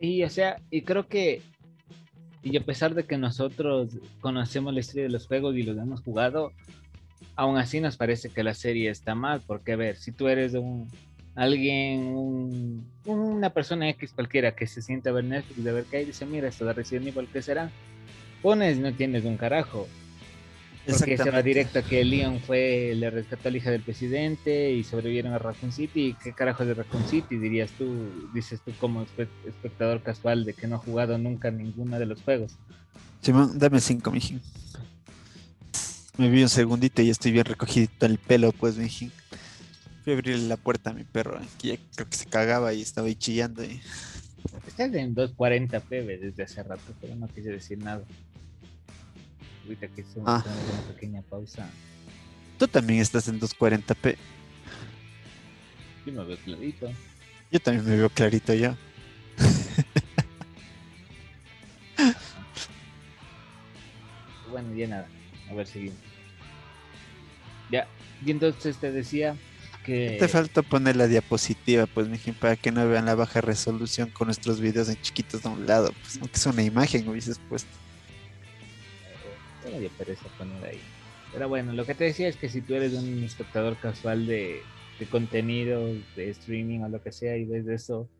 Y 0.00 0.24
o 0.24 0.30
sea, 0.30 0.60
y 0.70 0.82
creo 0.82 1.06
que, 1.06 1.42
y 2.42 2.56
a 2.56 2.64
pesar 2.64 2.94
de 2.94 3.04
que 3.04 3.16
nosotros 3.16 3.90
conocemos 4.20 4.74
la 4.74 4.80
historia 4.80 5.04
de 5.04 5.10
los 5.10 5.28
juegos 5.28 5.56
y 5.56 5.62
los 5.62 5.78
hemos 5.78 6.00
jugado, 6.00 6.50
aún 7.36 7.56
así 7.56 7.80
nos 7.80 7.96
parece 7.96 8.28
que 8.28 8.42
la 8.42 8.54
serie 8.54 8.90
está 8.90 9.14
mal, 9.14 9.42
porque 9.46 9.72
a 9.72 9.76
ver, 9.76 9.96
si 9.96 10.10
tú 10.12 10.28
eres 10.28 10.54
un 10.54 10.88
alguien, 11.34 12.00
un- 12.14 12.86
una 13.04 13.50
persona 13.50 13.88
X 13.90 14.12
cualquiera 14.14 14.54
que 14.54 14.66
se 14.66 14.82
siente 14.82 15.08
a 15.08 15.12
ver 15.12 15.24
Netflix, 15.24 15.64
de 15.64 15.72
ver 15.72 15.84
que 15.84 15.96
hay, 15.98 16.04
dice, 16.04 16.26
mira, 16.26 16.48
esto 16.48 16.64
de 16.64 16.72
Resident 16.72 17.08
Evil, 17.08 17.28
¿qué 17.32 17.42
será? 17.42 17.70
Pones, 18.42 18.78
no 18.78 18.92
tienes 18.92 19.24
un 19.24 19.36
carajo. 19.36 19.88
Porque 20.84 21.16
se 21.16 21.30
va 21.30 21.42
directo 21.42 21.78
a 21.78 21.82
que 21.82 22.04
Leon 22.04 22.40
fue, 22.40 22.92
le 22.96 23.08
rescató 23.08 23.48
a 23.48 23.52
la 23.52 23.56
hija 23.58 23.70
del 23.70 23.82
presidente 23.82 24.72
y 24.72 24.82
sobrevivieron 24.82 25.32
a 25.32 25.38
Raccoon 25.38 25.70
City. 25.70 26.06
¿Y 26.08 26.14
¿Qué 26.14 26.32
carajo 26.32 26.64
de 26.64 26.74
Raccoon 26.74 27.06
City? 27.06 27.36
Dirías 27.36 27.70
tú, 27.78 27.94
dices 28.34 28.60
tú 28.64 28.72
como 28.80 29.04
espe- 29.06 29.28
espectador 29.46 30.02
casual 30.02 30.44
de 30.44 30.54
que 30.54 30.66
no 30.66 30.74
ha 30.74 30.78
jugado 30.78 31.18
nunca 31.18 31.52
ninguno 31.52 32.00
de 32.00 32.06
los 32.06 32.20
juegos. 32.22 32.56
Simón, 33.20 33.56
dame 33.60 33.78
cinco, 33.78 34.10
mijín. 34.10 34.40
Me 36.18 36.28
vi 36.28 36.42
un 36.42 36.48
segundito 36.48 37.00
y 37.00 37.10
estoy 37.10 37.30
bien 37.30 37.44
recogidito 37.44 38.04
el 38.04 38.18
pelo, 38.18 38.50
pues, 38.50 38.76
mijín. 38.76 39.12
Fui 40.04 40.12
a 40.12 40.16
abrirle 40.16 40.48
la 40.48 40.56
puerta 40.56 40.90
a 40.90 40.92
mi 40.94 41.04
perro, 41.04 41.40
que 41.60 41.68
ya 41.68 41.76
creo 41.94 42.08
que 42.08 42.16
se 42.16 42.26
cagaba 42.26 42.72
y 42.74 42.82
estaba 42.82 43.06
ahí 43.06 43.14
chillando. 43.14 43.62
Y... 43.62 43.80
Estás 44.66 44.92
en 44.94 45.14
240 45.14 45.80
pb 45.80 46.18
desde 46.18 46.42
hace 46.42 46.62
rato, 46.62 46.92
pero 47.00 47.14
no 47.14 47.28
quise 47.28 47.50
decir 47.50 47.78
nada. 47.78 48.02
Ahorita 49.64 49.86
que 49.88 50.00
hicimos 50.00 50.24
Ah. 50.26 50.44
una 50.44 50.92
pequeña 50.94 51.22
pausa, 51.22 51.68
Tú 52.58 52.68
también 52.68 53.00
estás 53.00 53.26
en 53.28 53.40
240p. 53.40 54.16
yo 56.06 56.12
me 56.12 56.24
veo 56.24 56.36
clarito. 56.38 56.90
Yo 57.50 57.60
también 57.60 57.84
me 57.86 57.96
veo 57.96 58.08
clarito 58.10 58.54
ya. 58.54 58.76
Bueno, 64.50 64.74
ya 64.74 64.86
nada. 64.86 65.08
A 65.50 65.54
ver, 65.54 65.66
seguimos. 65.66 65.96
Ya, 67.70 67.86
y 68.24 68.30
entonces 68.30 68.76
te 68.76 68.92
decía 68.92 69.34
que... 69.84 70.16
Te 70.18 70.28
falta 70.28 70.62
poner 70.62 70.96
la 70.96 71.06
diapositiva, 71.06 71.86
pues, 71.86 72.08
mijín, 72.08 72.34
para 72.34 72.56
que 72.56 72.72
no 72.72 72.86
vean 72.88 73.06
la 73.06 73.14
baja 73.14 73.40
resolución 73.40 74.10
con 74.10 74.26
nuestros 74.26 74.60
videos 74.60 74.88
en 74.88 75.00
chiquitos 75.00 75.42
de 75.42 75.48
un 75.48 75.66
lado, 75.66 75.92
pues, 76.00 76.18
aunque 76.18 76.36
es 76.36 76.46
una 76.46 76.62
imagen, 76.62 77.08
hubieses 77.08 77.38
puesto. 77.38 77.70
Dio 79.78 79.88
pereza 79.90 80.26
poner 80.36 80.64
ahí. 80.64 80.80
Pero 81.32 81.48
bueno, 81.48 81.72
lo 81.72 81.86
que 81.86 81.94
te 81.94 82.04
decía 82.04 82.28
es 82.28 82.36
que 82.36 82.48
si 82.48 82.60
tú 82.60 82.74
eres 82.74 82.92
un 82.92 83.24
espectador 83.24 83.78
casual 83.78 84.26
de, 84.26 84.60
de 84.98 85.06
contenido, 85.06 85.94
de 86.14 86.30
streaming 86.30 86.80
o 86.80 86.88
lo 86.88 87.02
que 87.02 87.12
sea, 87.12 87.36
y 87.36 87.44
ves 87.44 87.66
eso, 87.68 88.10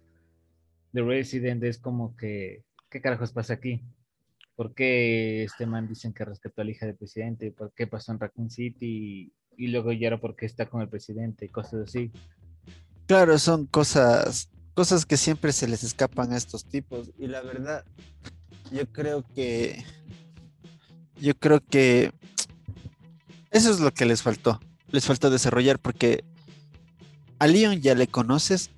The 0.92 1.02
Resident 1.02 1.62
es 1.64 1.78
como 1.78 2.16
que, 2.16 2.64
¿qué 2.90 3.00
carajos 3.00 3.32
pasa 3.32 3.54
aquí? 3.54 3.82
¿Por 4.56 4.74
qué 4.74 5.44
este 5.44 5.66
man 5.66 5.88
dicen 5.88 6.12
que 6.12 6.24
rescató 6.24 6.62
a 6.62 6.64
la 6.64 6.70
hija 6.70 6.86
del 6.86 6.96
presidente? 6.96 7.50
¿Por 7.50 7.72
qué 7.74 7.86
pasó 7.86 8.12
en 8.12 8.20
Raccoon 8.20 8.50
City? 8.50 9.32
Y, 9.56 9.68
luego 9.68 9.92
ya 9.92 10.08
era 10.08 10.20
porque 10.20 10.46
está 10.46 10.66
con 10.66 10.80
el 10.82 10.88
presidente 10.88 11.44
y 11.44 11.48
cosas 11.48 11.88
así. 11.88 12.10
Claro, 13.06 13.38
son 13.38 13.66
cosas, 13.66 14.48
cosas 14.74 15.04
que 15.06 15.16
siempre 15.16 15.52
se 15.52 15.68
les 15.68 15.84
escapan 15.84 16.32
a 16.32 16.36
estos 16.36 16.64
tipos. 16.64 17.10
Y 17.18 17.26
la 17.26 17.42
verdad, 17.42 17.84
yo 18.70 18.86
creo 18.86 19.24
que, 19.34 19.84
yo 21.20 21.34
creo 21.34 21.60
que 21.60 22.12
eso 23.50 23.70
es 23.70 23.80
lo 23.80 23.92
que 23.92 24.06
les 24.06 24.22
faltó. 24.22 24.60
Les 24.90 25.06
faltó 25.06 25.30
desarrollar 25.30 25.78
porque 25.78 26.24
a 27.38 27.46
Leon 27.46 27.80
ya 27.80 27.94
le 27.94 28.06
conoces. 28.06 28.70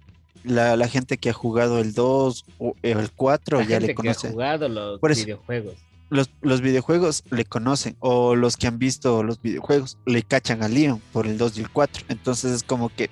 La, 0.43 0.77
la 0.77 0.89
gente 0.89 1.17
que 1.17 1.31
ha 1.31 1.33
jugado 1.33 1.79
el 1.79 1.95
2 1.95 2.45
o 2.59 2.75
el 2.83 3.11
4 3.13 3.61
La 3.61 3.65
ya 3.65 3.69
gente 3.77 3.87
le 3.87 3.87
que 3.87 3.93
ha 3.93 3.95
conoce. 4.15 4.31
jugado 4.31 4.69
los 4.69 5.01
Por 5.01 5.11
eso. 5.13 5.25
videojuegos. 5.25 5.75
Los, 6.15 6.31
los 6.43 6.61
videojuegos 6.61 7.25
le 7.31 7.45
conocen. 7.45 7.97
O 7.99 8.37
los 8.37 8.57
que 8.57 8.69
han 8.69 8.79
visto 8.79 9.25
los 9.25 9.43
videojuegos 9.43 9.99
le 10.07 10.23
cachan 10.23 10.63
a 10.63 10.69
Leon 10.69 11.03
por 11.13 11.27
el 11.27 11.37
2 11.39 11.59
y 11.59 11.61
el 11.63 11.71
4. 11.71 12.05
Entonces 12.09 12.53
es 12.53 12.63
como 12.63 12.89
que, 12.89 13.11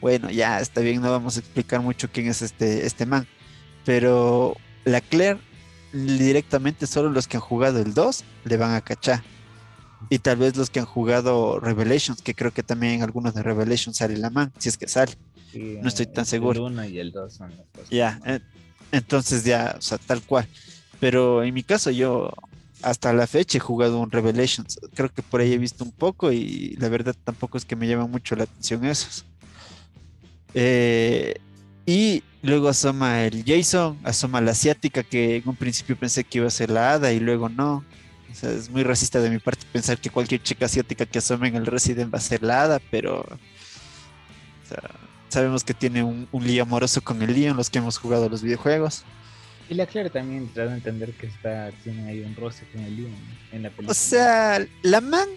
bueno, 0.00 0.30
ya 0.30 0.58
está 0.58 0.80
bien, 0.80 1.02
no 1.02 1.10
vamos 1.10 1.36
a 1.36 1.40
explicar 1.40 1.82
mucho 1.82 2.08
quién 2.10 2.26
es 2.26 2.40
este, 2.40 2.86
este 2.86 3.04
man. 3.04 3.28
Pero 3.84 4.56
la 4.86 5.02
Claire, 5.02 5.38
directamente 5.92 6.86
solo 6.86 7.10
los 7.10 7.28
que 7.28 7.36
han 7.36 7.42
jugado 7.42 7.80
el 7.80 7.92
2 7.92 8.24
le 8.44 8.56
van 8.56 8.74
a 8.74 8.80
cachar. 8.80 9.22
Y 10.08 10.20
tal 10.20 10.38
vez 10.38 10.56
los 10.56 10.70
que 10.70 10.80
han 10.80 10.86
jugado 10.86 11.60
Revelations, 11.60 12.22
que 12.22 12.34
creo 12.34 12.52
que 12.52 12.62
también 12.62 12.94
en 12.94 13.02
algunos 13.02 13.34
de 13.34 13.42
Revelations 13.42 13.98
sale 13.98 14.16
la 14.16 14.30
man, 14.30 14.54
si 14.56 14.70
es 14.70 14.78
que 14.78 14.88
sale. 14.88 15.12
Sí, 15.52 15.76
No 15.82 15.88
estoy 15.88 16.06
tan 16.06 16.22
el 16.22 16.26
seguro. 16.26 16.64
1 16.64 16.84
y 16.86 16.98
el 16.98 17.12
2 17.12 17.30
son 17.30 17.50
los. 17.50 17.90
Ya, 17.90 18.18
entonces 18.90 19.44
ya, 19.44 19.74
o 19.78 19.82
sea, 19.82 19.98
tal 19.98 20.22
cual. 20.22 20.48
Pero 21.00 21.42
en 21.44 21.54
mi 21.54 21.62
caso 21.62 21.90
yo 21.90 22.32
hasta 22.82 23.12
la 23.12 23.26
fecha 23.26 23.58
he 23.58 23.60
jugado 23.60 24.00
un 24.00 24.10
Revelations. 24.10 24.78
Creo 24.94 25.12
que 25.12 25.22
por 25.22 25.40
ahí 25.40 25.52
he 25.52 25.58
visto 25.58 25.84
un 25.84 25.92
poco 25.92 26.32
y 26.32 26.76
la 26.78 26.88
verdad 26.88 27.14
tampoco 27.24 27.58
es 27.58 27.64
que 27.64 27.76
me 27.76 27.88
llama 27.88 28.06
mucho 28.06 28.36
la 28.36 28.44
atención 28.44 28.84
esos. 28.84 29.24
Eh, 30.54 31.36
y 31.86 32.22
luego 32.42 32.68
asoma 32.68 33.24
el 33.24 33.44
Jason, 33.44 33.98
asoma 34.04 34.40
la 34.40 34.52
asiática 34.52 35.02
que 35.02 35.36
en 35.36 35.48
un 35.48 35.56
principio 35.56 35.96
pensé 35.96 36.24
que 36.24 36.38
iba 36.38 36.46
a 36.46 36.50
ser 36.50 36.70
la 36.70 36.92
hada 36.92 37.12
y 37.12 37.20
luego 37.20 37.48
no. 37.48 37.84
O 38.30 38.34
sea, 38.34 38.50
es 38.50 38.70
muy 38.70 38.82
racista 38.82 39.20
de 39.20 39.30
mi 39.30 39.38
parte 39.38 39.64
pensar 39.72 39.98
que 39.98 40.10
cualquier 40.10 40.42
chica 40.42 40.66
asiática 40.66 41.06
que 41.06 41.18
asome 41.18 41.48
en 41.48 41.56
el 41.56 41.66
Resident 41.66 42.12
va 42.12 42.18
a 42.18 42.20
ser 42.20 42.42
la 42.42 42.62
hada, 42.62 42.80
pero 42.90 43.26
sabemos 45.28 45.64
que 45.64 45.74
tiene 45.74 46.02
un, 46.02 46.28
un 46.30 46.46
lío 46.46 46.62
amoroso 46.62 47.00
con 47.00 47.22
el 47.22 47.32
Leon, 47.32 47.56
los 47.56 47.70
que 47.70 47.78
hemos 47.78 47.98
jugado 47.98 48.28
los 48.28 48.42
videojuegos. 48.42 49.04
Y 49.68 49.74
la 49.74 49.86
Claire 49.86 50.08
también 50.08 50.48
trata 50.48 50.70
de 50.70 50.76
entender 50.76 51.12
que 51.12 51.26
está, 51.26 51.70
tiene 51.84 52.08
ahí 52.08 52.20
un 52.20 52.34
roce 52.34 52.64
con 52.72 52.82
el 52.82 52.96
Leon 52.96 53.12
en 53.52 53.62
la 53.62 53.68
película. 53.68 53.90
O 53.90 53.94
sea, 53.94 54.64
la 54.82 55.00
man 55.00 55.28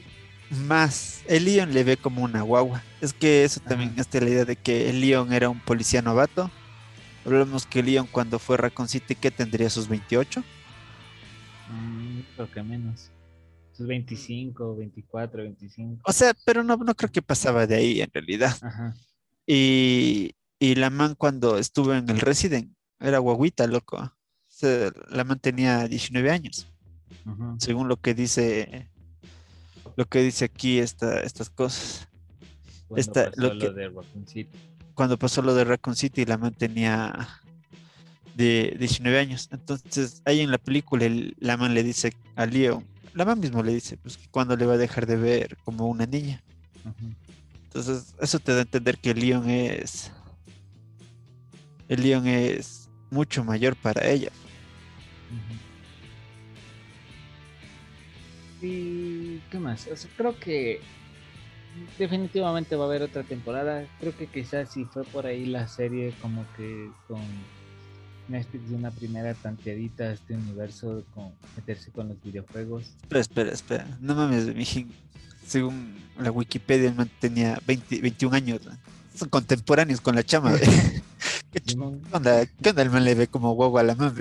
más, 0.52 1.22
el 1.28 1.46
Leon 1.46 1.74
le 1.74 1.84
ve 1.84 1.98
como 1.98 2.24
una 2.24 2.42
guagua. 2.42 2.84
Es 3.02 3.14
que 3.14 3.44
eso 3.44 3.60
también 3.60 3.92
Ajá. 3.92 4.02
está 4.02 4.22
la 4.22 4.30
idea 4.30 4.46
de 4.46 4.56
que 4.56 4.90
el 4.90 5.02
Leon 5.02 5.34
era 5.34 5.50
un 5.50 5.60
policía 5.60 6.02
novato. 6.02 6.50
Hablamos 7.26 7.66
que 7.66 7.84
Leon 7.84 8.08
cuando 8.08 8.40
fue 8.40 8.58
Raccoon 8.58 8.88
City, 8.88 9.16
que 9.16 9.32
tendría 9.32 9.70
sus 9.70 9.88
28. 9.88 10.42
Mm, 11.70 12.20
creo 12.36 12.52
que 12.52 12.64
menos. 12.64 13.12
Sus 13.74 13.86
25, 13.88 14.76
24, 14.78 15.44
25. 15.44 16.02
O 16.06 16.14
sea, 16.14 16.34
pero 16.46 16.64
no, 16.64 16.78
no 16.78 16.96
creo 16.96 17.12
que 17.12 17.22
pasaba 17.22 17.68
de 17.68 17.76
ahí 17.76 18.02
en 18.02 18.10
realidad. 18.14 18.58
Ajá. 18.62 18.94
Y, 19.46 20.36
y 20.60 20.76
la 20.76 20.90
man 20.90 21.16
cuando 21.16 21.58
estuvo 21.58 21.94
en 21.94 22.10
el 22.10 22.20
Resident 22.20 22.74
era 23.00 23.20
guaguita, 23.20 23.68
loco. 23.68 24.14
Sea, 24.62 24.92
la 25.10 25.24
man 25.24 25.40
tenía 25.40 25.88
19 25.88 26.30
años. 26.30 26.68
Según 27.58 27.88
lo 27.88 27.98
que 27.98 28.14
dice 28.14 28.88
lo 29.98 30.06
que 30.06 30.22
dice 30.22 30.46
aquí 30.46 30.78
esta, 30.78 31.20
estas 31.22 31.50
cosas. 31.50 32.08
Cuando 32.88 33.02
Esta- 33.02 33.32
pasó 33.32 33.42
lo 33.54 33.72
de 33.74 33.90
Raccoon 33.90 34.28
City. 34.28 34.50
Cuando 34.94 35.18
pasó 35.18 35.42
lo 35.42 35.56
de 35.56 35.64
Raccoon 35.64 35.96
City, 35.96 36.26
la 36.26 36.38
man 36.38 36.54
tenía 36.54 37.28
de 38.36 38.76
19 38.78 39.18
años. 39.20 39.50
Entonces, 39.52 40.22
ahí 40.26 40.42
en 40.42 40.52
la 40.52 40.60
película, 40.60 41.06
el- 41.06 41.36
la 41.40 41.58
man 41.58 41.74
le 41.74 41.82
dice 41.84 42.14
a 42.36 42.46
Leo, 42.46 42.84
la 43.16 43.26
man 43.26 43.40
mismo 43.40 43.64
le 43.64 43.74
dice, 43.74 43.98
pues, 43.98 44.20
cuando 44.30 44.56
le 44.56 44.68
va 44.68 44.76
a 44.76 44.78
dejar 44.78 45.08
de 45.08 45.16
ver 45.16 45.58
como 45.66 45.88
una 45.88 46.06
niña. 46.06 46.44
Entonces, 47.64 48.14
eso 48.22 48.38
te 48.38 48.52
da 48.52 48.60
a 48.60 48.62
entender 48.62 49.00
que 49.00 49.10
el 49.12 49.20
Leon 49.22 49.50
es. 49.50 50.12
El 51.90 52.04
Leon 52.04 52.28
es 52.28 52.90
mucho 53.10 53.44
mayor 53.44 53.76
para 53.76 54.08
ella. 54.08 54.32
¿Y 58.62 59.40
qué 59.50 59.60
más? 59.60 59.88
O 59.88 59.96
sea, 59.96 60.10
creo 60.16 60.38
que 60.38 60.80
definitivamente 61.98 62.76
va 62.76 62.86
a 62.86 62.88
haber 62.88 63.02
otra 63.02 63.24
temporada. 63.24 63.86
Creo 64.00 64.16
que 64.16 64.28
quizás 64.28 64.72
si 64.72 64.86
fue 64.86 65.04
por 65.04 65.26
ahí 65.26 65.46
la 65.46 65.68
serie 65.68 66.14
como 66.22 66.46
que 66.56 66.90
con 67.08 67.22
Netflix 68.28 68.70
de 68.70 68.76
una 68.76 68.92
primera 68.92 69.34
tanteadita 69.34 70.06
a 70.06 70.14
este 70.14 70.36
universo 70.36 71.04
con 71.16 71.32
meterse 71.56 71.92
con 71.92 72.10
los 72.10 72.22
videojuegos. 72.24 72.84
Espera, 73.02 73.22
espera, 73.22 73.52
espera. 73.52 73.98
No 74.00 74.16
mames. 74.16 74.52
Según 75.46 75.96
la 76.20 76.32
Wikipedia, 76.32 76.90
el 76.90 76.96
man 76.96 77.10
tenía 77.20 77.60
20 77.66 78.00
21 78.02 78.36
años. 78.36 78.62
¿no? 78.66 78.72
Son 79.16 79.30
contemporáneos 79.30 80.02
con 80.02 80.16
la 80.16 80.24
chama. 80.24 80.52
¿ve? 80.54 80.60
¿Qué, 81.52 81.76
onda? 82.12 82.46
¿Qué 82.46 82.70
onda 82.70 82.82
el 82.84 82.90
man 82.90 83.04
le 83.04 83.16
ve 83.16 83.28
como 83.28 83.54
guagua 83.54 83.82
a 83.82 83.84
la 83.84 83.96
man? 83.96 84.16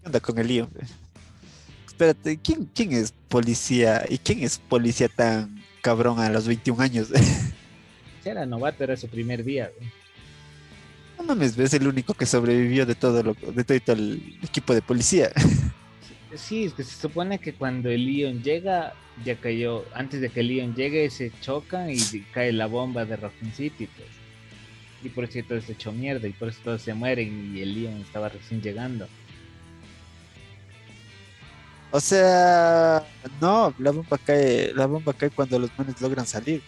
¿Qué 0.00 0.06
onda 0.06 0.20
con 0.20 0.38
el 0.38 0.46
lío? 0.48 0.68
Espérate, 1.86 2.38
¿quién, 2.38 2.70
¿quién 2.74 2.92
es 2.92 3.12
policía? 3.28 4.04
¿Y 4.08 4.18
quién 4.18 4.42
es 4.42 4.58
policía 4.58 5.08
tan 5.08 5.62
cabrón 5.82 6.18
a 6.18 6.30
los 6.30 6.46
21 6.46 6.82
años? 6.82 7.08
Era 8.24 8.44
novato, 8.44 8.84
era 8.84 8.96
su 8.98 9.08
primer 9.08 9.42
día. 9.42 9.70
güey. 9.74 9.90
No 11.16 11.24
mames, 11.24 11.58
es 11.58 11.72
el 11.72 11.86
único 11.88 12.12
que 12.12 12.26
sobrevivió 12.26 12.84
de 12.84 12.94
todo 12.94 13.22
lo, 13.22 13.34
de 13.34 13.80
todo 13.80 13.96
el 13.96 14.38
equipo 14.42 14.74
de 14.74 14.82
policía. 14.82 15.30
Sí, 16.36 16.62
es 16.62 16.74
que 16.74 16.84
se 16.84 16.94
supone 16.94 17.40
que 17.40 17.54
cuando 17.54 17.90
el 17.90 18.06
Leon 18.06 18.40
llega, 18.44 18.94
ya 19.24 19.34
cayó, 19.34 19.84
antes 19.92 20.20
de 20.20 20.28
que 20.28 20.40
el 20.40 20.46
Leon 20.46 20.76
llegue, 20.76 21.10
se 21.10 21.32
chocan 21.40 21.90
y 21.90 21.98
cae 22.32 22.52
la 22.52 22.66
bomba 22.66 23.04
de 23.04 23.16
Raccoon 23.16 23.52
City, 23.52 23.88
pues. 23.96 24.08
Y 25.02 25.08
por 25.08 25.24
eso 25.24 25.40
todo 25.48 25.60
se 25.60 25.72
echó 25.72 25.90
mierda 25.90 26.28
y 26.28 26.32
por 26.32 26.50
eso 26.50 26.60
todos 26.62 26.82
se 26.82 26.94
mueren 26.94 27.56
y 27.56 27.62
el 27.62 27.74
Leon 27.74 28.00
estaba 28.02 28.28
recién 28.28 28.62
llegando. 28.62 29.08
O 31.92 32.00
sea, 32.00 33.04
no, 33.40 33.74
la 33.78 33.90
bomba 33.90 34.16
cae, 34.18 34.72
la 34.74 34.86
bomba 34.86 35.12
cae 35.12 35.30
cuando 35.30 35.58
los 35.58 35.76
manes 35.76 36.00
logran 36.00 36.26
salir. 36.26 36.62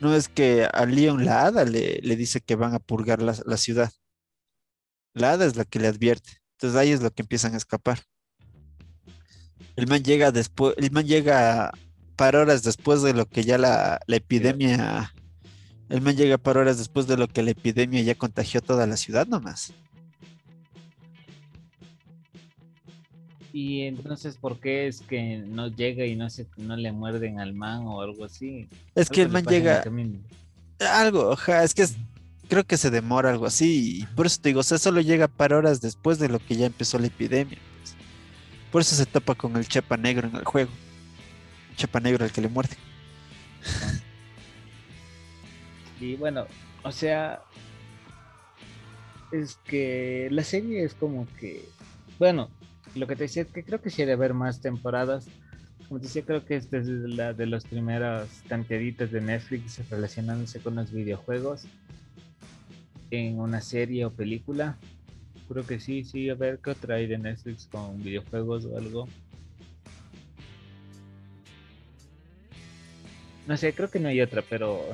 No 0.00 0.14
es 0.14 0.28
que 0.28 0.68
a 0.72 0.86
Leon 0.86 1.24
la 1.24 1.46
hada 1.46 1.64
le, 1.64 2.00
le 2.02 2.16
dice 2.16 2.40
que 2.40 2.56
van 2.56 2.74
a 2.74 2.78
purgar 2.80 3.22
la, 3.22 3.36
la 3.46 3.56
ciudad. 3.56 3.92
La 5.14 5.32
hada 5.32 5.46
es 5.46 5.56
la 5.56 5.64
que 5.64 5.78
le 5.78 5.88
advierte. 5.88 6.38
Entonces 6.56 6.78
ahí 6.78 6.90
es 6.90 7.02
lo 7.02 7.10
que 7.12 7.22
empiezan 7.22 7.54
a 7.54 7.56
escapar. 7.56 8.00
El 9.76 9.86
man 9.86 10.02
llega 10.02 10.32
después, 10.32 10.74
el 10.76 10.90
man 10.90 11.06
llega 11.06 11.70
para 12.16 12.40
horas 12.40 12.64
después 12.64 13.02
de 13.02 13.14
lo 13.14 13.26
que 13.26 13.44
ya 13.44 13.58
la, 13.58 14.00
la 14.08 14.16
epidemia. 14.16 15.14
El 15.88 16.00
man 16.00 16.16
llega 16.16 16.38
para 16.38 16.60
horas 16.60 16.78
después 16.78 17.06
de 17.06 17.16
lo 17.16 17.28
que 17.28 17.44
la 17.44 17.52
epidemia 17.52 18.02
ya 18.02 18.16
contagió 18.16 18.60
toda 18.60 18.86
la 18.88 18.96
ciudad 18.96 19.28
nomás. 19.28 19.72
Y 23.60 23.82
entonces, 23.88 24.36
¿por 24.36 24.60
qué 24.60 24.86
es 24.86 25.00
que 25.00 25.38
no 25.38 25.66
llega 25.66 26.06
y 26.06 26.14
no 26.14 26.30
se 26.30 26.46
no 26.58 26.76
le 26.76 26.92
muerden 26.92 27.40
al 27.40 27.54
man 27.54 27.80
o 27.86 28.00
algo 28.02 28.24
así? 28.24 28.68
Es 28.94 29.08
que 29.10 29.22
el 29.22 29.30
man 29.30 29.42
el 29.48 29.50
llega. 29.52 29.82
camino. 29.82 30.20
Algo, 30.78 31.32
ajá, 31.32 31.64
es 31.64 31.74
que 31.74 31.82
es- 31.82 31.96
creo 32.48 32.62
que 32.62 32.76
se 32.76 32.90
demora 32.90 33.30
algo 33.30 33.46
así. 33.46 34.02
Y 34.02 34.06
por 34.14 34.26
eso 34.26 34.38
te 34.40 34.50
digo, 34.50 34.60
o 34.60 34.62
sea, 34.62 34.78
solo 34.78 35.00
llega 35.00 35.26
para 35.26 35.56
horas 35.58 35.80
después 35.80 36.20
de 36.20 36.28
lo 36.28 36.38
que 36.38 36.54
ya 36.54 36.66
empezó 36.66 37.00
la 37.00 37.08
epidemia. 37.08 37.58
pues. 37.80 37.96
Por 38.70 38.82
eso 38.82 38.94
se 38.94 39.06
topa 39.06 39.34
con 39.34 39.56
el 39.56 39.66
chapa 39.66 39.96
negro 39.96 40.28
en 40.28 40.36
el 40.36 40.44
juego. 40.44 40.70
Chapa 41.76 41.98
negro 41.98 42.24
al 42.24 42.30
que 42.30 42.40
le 42.42 42.48
muerde. 42.48 42.76
Y 46.00 46.14
bueno, 46.14 46.46
o 46.84 46.92
sea, 46.92 47.42
es 49.32 49.56
que 49.64 50.28
la 50.30 50.44
serie 50.44 50.84
es 50.84 50.94
como 50.94 51.26
que, 51.40 51.68
bueno, 52.20 52.50
lo 52.98 53.06
que 53.06 53.16
te 53.16 53.24
decía 53.24 53.42
es 53.42 53.48
que 53.48 53.64
creo 53.64 53.80
que 53.80 53.90
sí 53.90 54.02
debe 54.02 54.12
haber 54.12 54.34
más 54.34 54.60
temporadas, 54.60 55.28
como 55.88 56.00
decía, 56.00 56.22
creo 56.22 56.44
que 56.44 56.56
esta 56.56 56.76
es 56.76 56.86
la 56.86 57.32
de 57.32 57.46
las 57.46 57.64
primeras 57.64 58.28
tanteaditas 58.48 59.10
de 59.10 59.22
Netflix 59.22 59.88
relacionándose 59.88 60.60
con 60.60 60.74
los 60.74 60.92
videojuegos 60.92 61.66
en 63.10 63.40
una 63.40 63.60
serie 63.62 64.04
o 64.04 64.12
película. 64.12 64.76
Creo 65.48 65.66
que 65.66 65.80
sí, 65.80 66.04
sí, 66.04 66.28
a 66.28 66.34
ver 66.34 66.58
qué 66.62 66.70
otra 66.70 66.96
hay 66.96 67.06
de 67.06 67.16
Netflix 67.16 67.66
con 67.66 68.02
videojuegos 68.02 68.66
o 68.66 68.76
algo. 68.76 69.08
No 73.46 73.56
sé, 73.56 73.72
creo 73.72 73.90
que 73.90 73.98
no 73.98 74.08
hay 74.08 74.20
otra, 74.20 74.42
pero. 74.42 74.84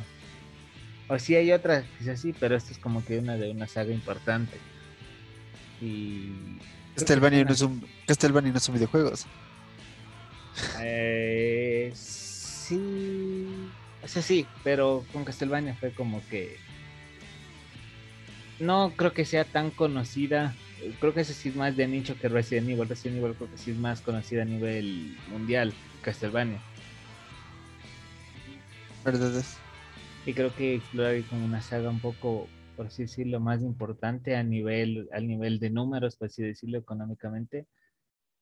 O 1.09 1.19
sí 1.19 1.35
hay 1.35 1.51
otra, 1.51 1.85
quizás 1.99 2.21
sí, 2.21 2.33
pero 2.39 2.55
esta 2.55 2.71
es 2.71 2.79
como 2.79 3.05
que 3.05 3.19
una 3.19 3.37
de 3.37 3.51
una 3.51 3.67
saga 3.67 3.93
importante. 3.93 4.59
Y. 5.81 6.59
Castlevania 6.95 7.45
no 7.45 7.53
es 7.53 7.61
un. 7.63 7.87
Castlevania 8.07 8.53
no 8.53 8.61
son 8.61 8.75
videojuegos. 8.75 9.27
Eh, 10.81 11.93
sí. 11.95 13.71
O 14.03 14.09
sea, 14.09 14.23
sí, 14.23 14.47
pero 14.63 15.05
con 15.13 15.25
Castlevania 15.25 15.75
fue 15.75 15.91
como 15.93 16.23
que. 16.29 16.57
No 18.61 18.93
creo 18.97 19.13
que 19.13 19.25
sea 19.25 19.45
tan 19.45 19.71
conocida. 19.71 20.55
Creo 21.01 21.15
que 21.15 21.23
ese 21.23 21.35
sí 21.35 21.49
es 21.49 21.57
más 21.57 21.77
de 21.77 21.89
nicho 21.89 22.17
que 22.21 22.29
Resident 22.29 22.69
Evil. 22.69 22.89
Resident 22.89 23.19
Evil 23.19 23.35
creo 23.35 23.51
que 23.51 23.59
sí 23.59 23.73
es 23.73 23.77
más 23.77 24.01
conocida 24.01 24.43
a 24.43 24.47
nivel 24.47 25.17
mundial. 25.31 25.73
Castlevania. 26.03 26.61
¿Verdad? 29.05 29.43
Y 30.27 30.33
creo 30.33 30.55
que 30.55 30.77
explorar 30.77 31.21
como 31.25 31.45
una 31.45 31.61
saga 31.61 31.91
un 31.91 32.01
poco, 32.01 32.49
por 32.77 32.87
así 32.87 33.03
decirlo, 33.03 33.41
más 33.41 33.63
importante 33.63 34.37
a 34.37 34.43
nivel, 34.43 35.09
al 35.13 35.27
nivel 35.27 35.59
de 35.59 35.71
números, 35.71 36.17
por 36.17 36.27
así 36.27 36.43
decirlo, 36.43 36.79
económicamente. 36.79 37.67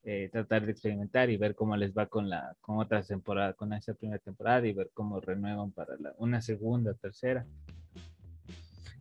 eh, 0.05 0.29
tratar 0.33 0.66
de 0.66 0.73
experimentar 0.73 1.31
y 1.31 1.37
ver 1.37 1.55
cómo 1.55 1.77
les 1.77 1.92
va 1.92 2.07
con 2.07 2.29
la 2.29 2.57
con 2.61 2.79
otras 2.79 3.07
temporadas, 3.07 3.55
con 3.55 3.73
esa 3.73 3.95
primera 3.95 4.18
temporada 4.18 4.66
y 4.66 4.73
ver 4.73 4.90
cómo 4.95 5.21
renuevan 5.21 5.71
para 5.71 5.97
la, 6.01 6.12
una 6.18 6.42
segunda, 6.42 6.92
tercera. 6.95 7.47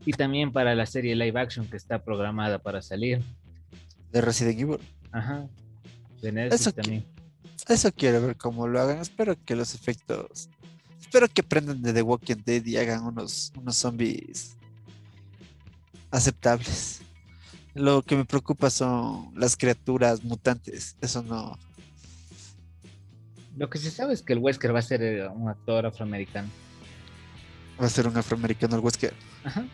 Y 0.05 0.13
también 0.13 0.51
para 0.51 0.75
la 0.75 0.85
serie 0.85 1.15
live 1.15 1.39
action 1.39 1.67
que 1.67 1.77
está 1.77 2.03
programada 2.03 2.59
para 2.59 2.81
salir. 2.81 3.19
De 4.11 4.21
Resident 4.21 4.59
Evil. 4.59 4.79
Ajá. 5.11 5.47
De 6.21 6.31
Netflix 6.31 6.61
Eso 6.61 6.71
también. 6.71 7.05
Eso 7.67 7.91
quiero 7.91 8.21
ver 8.21 8.35
cómo 8.35 8.67
lo 8.67 8.79
hagan. 8.79 8.99
Espero 8.99 9.35
que 9.43 9.55
los 9.55 9.73
efectos. 9.73 10.49
Espero 10.99 11.27
que 11.27 11.41
aprendan 11.41 11.81
de 11.81 11.93
The 11.93 12.01
Walking 12.01 12.43
Dead 12.45 12.65
y 12.65 12.77
hagan 12.77 13.03
unos, 13.03 13.51
unos 13.57 13.75
zombies 13.75 14.55
aceptables. 16.11 17.01
Lo 17.73 18.01
que 18.01 18.15
me 18.15 18.25
preocupa 18.25 18.69
son 18.69 19.31
las 19.35 19.55
criaturas 19.55 20.23
mutantes. 20.23 20.97
Eso 21.01 21.23
no. 21.23 21.57
Lo 23.57 23.69
que 23.69 23.77
se 23.77 23.91
sabe 23.91 24.13
es 24.13 24.21
que 24.21 24.33
el 24.33 24.39
Wesker 24.39 24.73
va 24.73 24.79
a 24.79 24.83
ser 24.83 25.01
eh, 25.01 25.27
un 25.27 25.49
actor 25.49 25.85
afroamericano. 25.85 26.49
Va 27.81 27.85
a 27.85 27.89
ser 27.89 28.07
un 28.07 28.17
afroamericano 28.17 28.75
el 28.75 28.81
Wesker. 28.81 29.13
Ajá. 29.43 29.65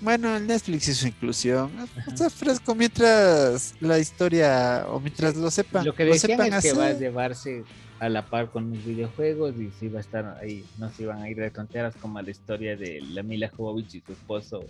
Bueno, 0.00 0.36
el 0.36 0.46
Netflix 0.46 0.88
hizo 0.88 1.06
inclusión. 1.06 1.70
Está 2.08 2.28
fresco 2.28 2.74
mientras 2.74 3.74
la 3.80 3.98
historia 4.00 4.84
o 4.88 4.98
mientras 4.98 5.36
lo 5.36 5.50
sepan. 5.50 5.84
Lo 5.84 5.94
que 5.94 6.04
decían 6.04 6.38
sepan 6.38 6.52
es 6.54 6.62
que 6.64 6.72
va 6.72 6.84
a 6.84 6.88
hacer. 6.88 6.98
llevarse 6.98 7.64
a 8.00 8.08
la 8.08 8.26
par 8.26 8.50
con 8.50 8.70
los 8.72 8.84
videojuegos 8.84 9.54
y 9.56 9.70
si 9.78 9.88
va 9.88 9.98
a 9.98 10.00
estar 10.00 10.38
ahí, 10.42 10.64
no 10.78 10.90
se 10.90 11.04
iban 11.04 11.22
a 11.22 11.30
ir 11.30 11.36
de 11.36 11.52
tonteras 11.52 11.94
como 12.00 12.20
la 12.20 12.30
historia 12.30 12.76
de 12.76 13.00
la 13.00 13.22
Mila 13.22 13.48
Jovovich 13.56 13.94
y 13.94 14.00
su 14.00 14.12
esposo, 14.12 14.64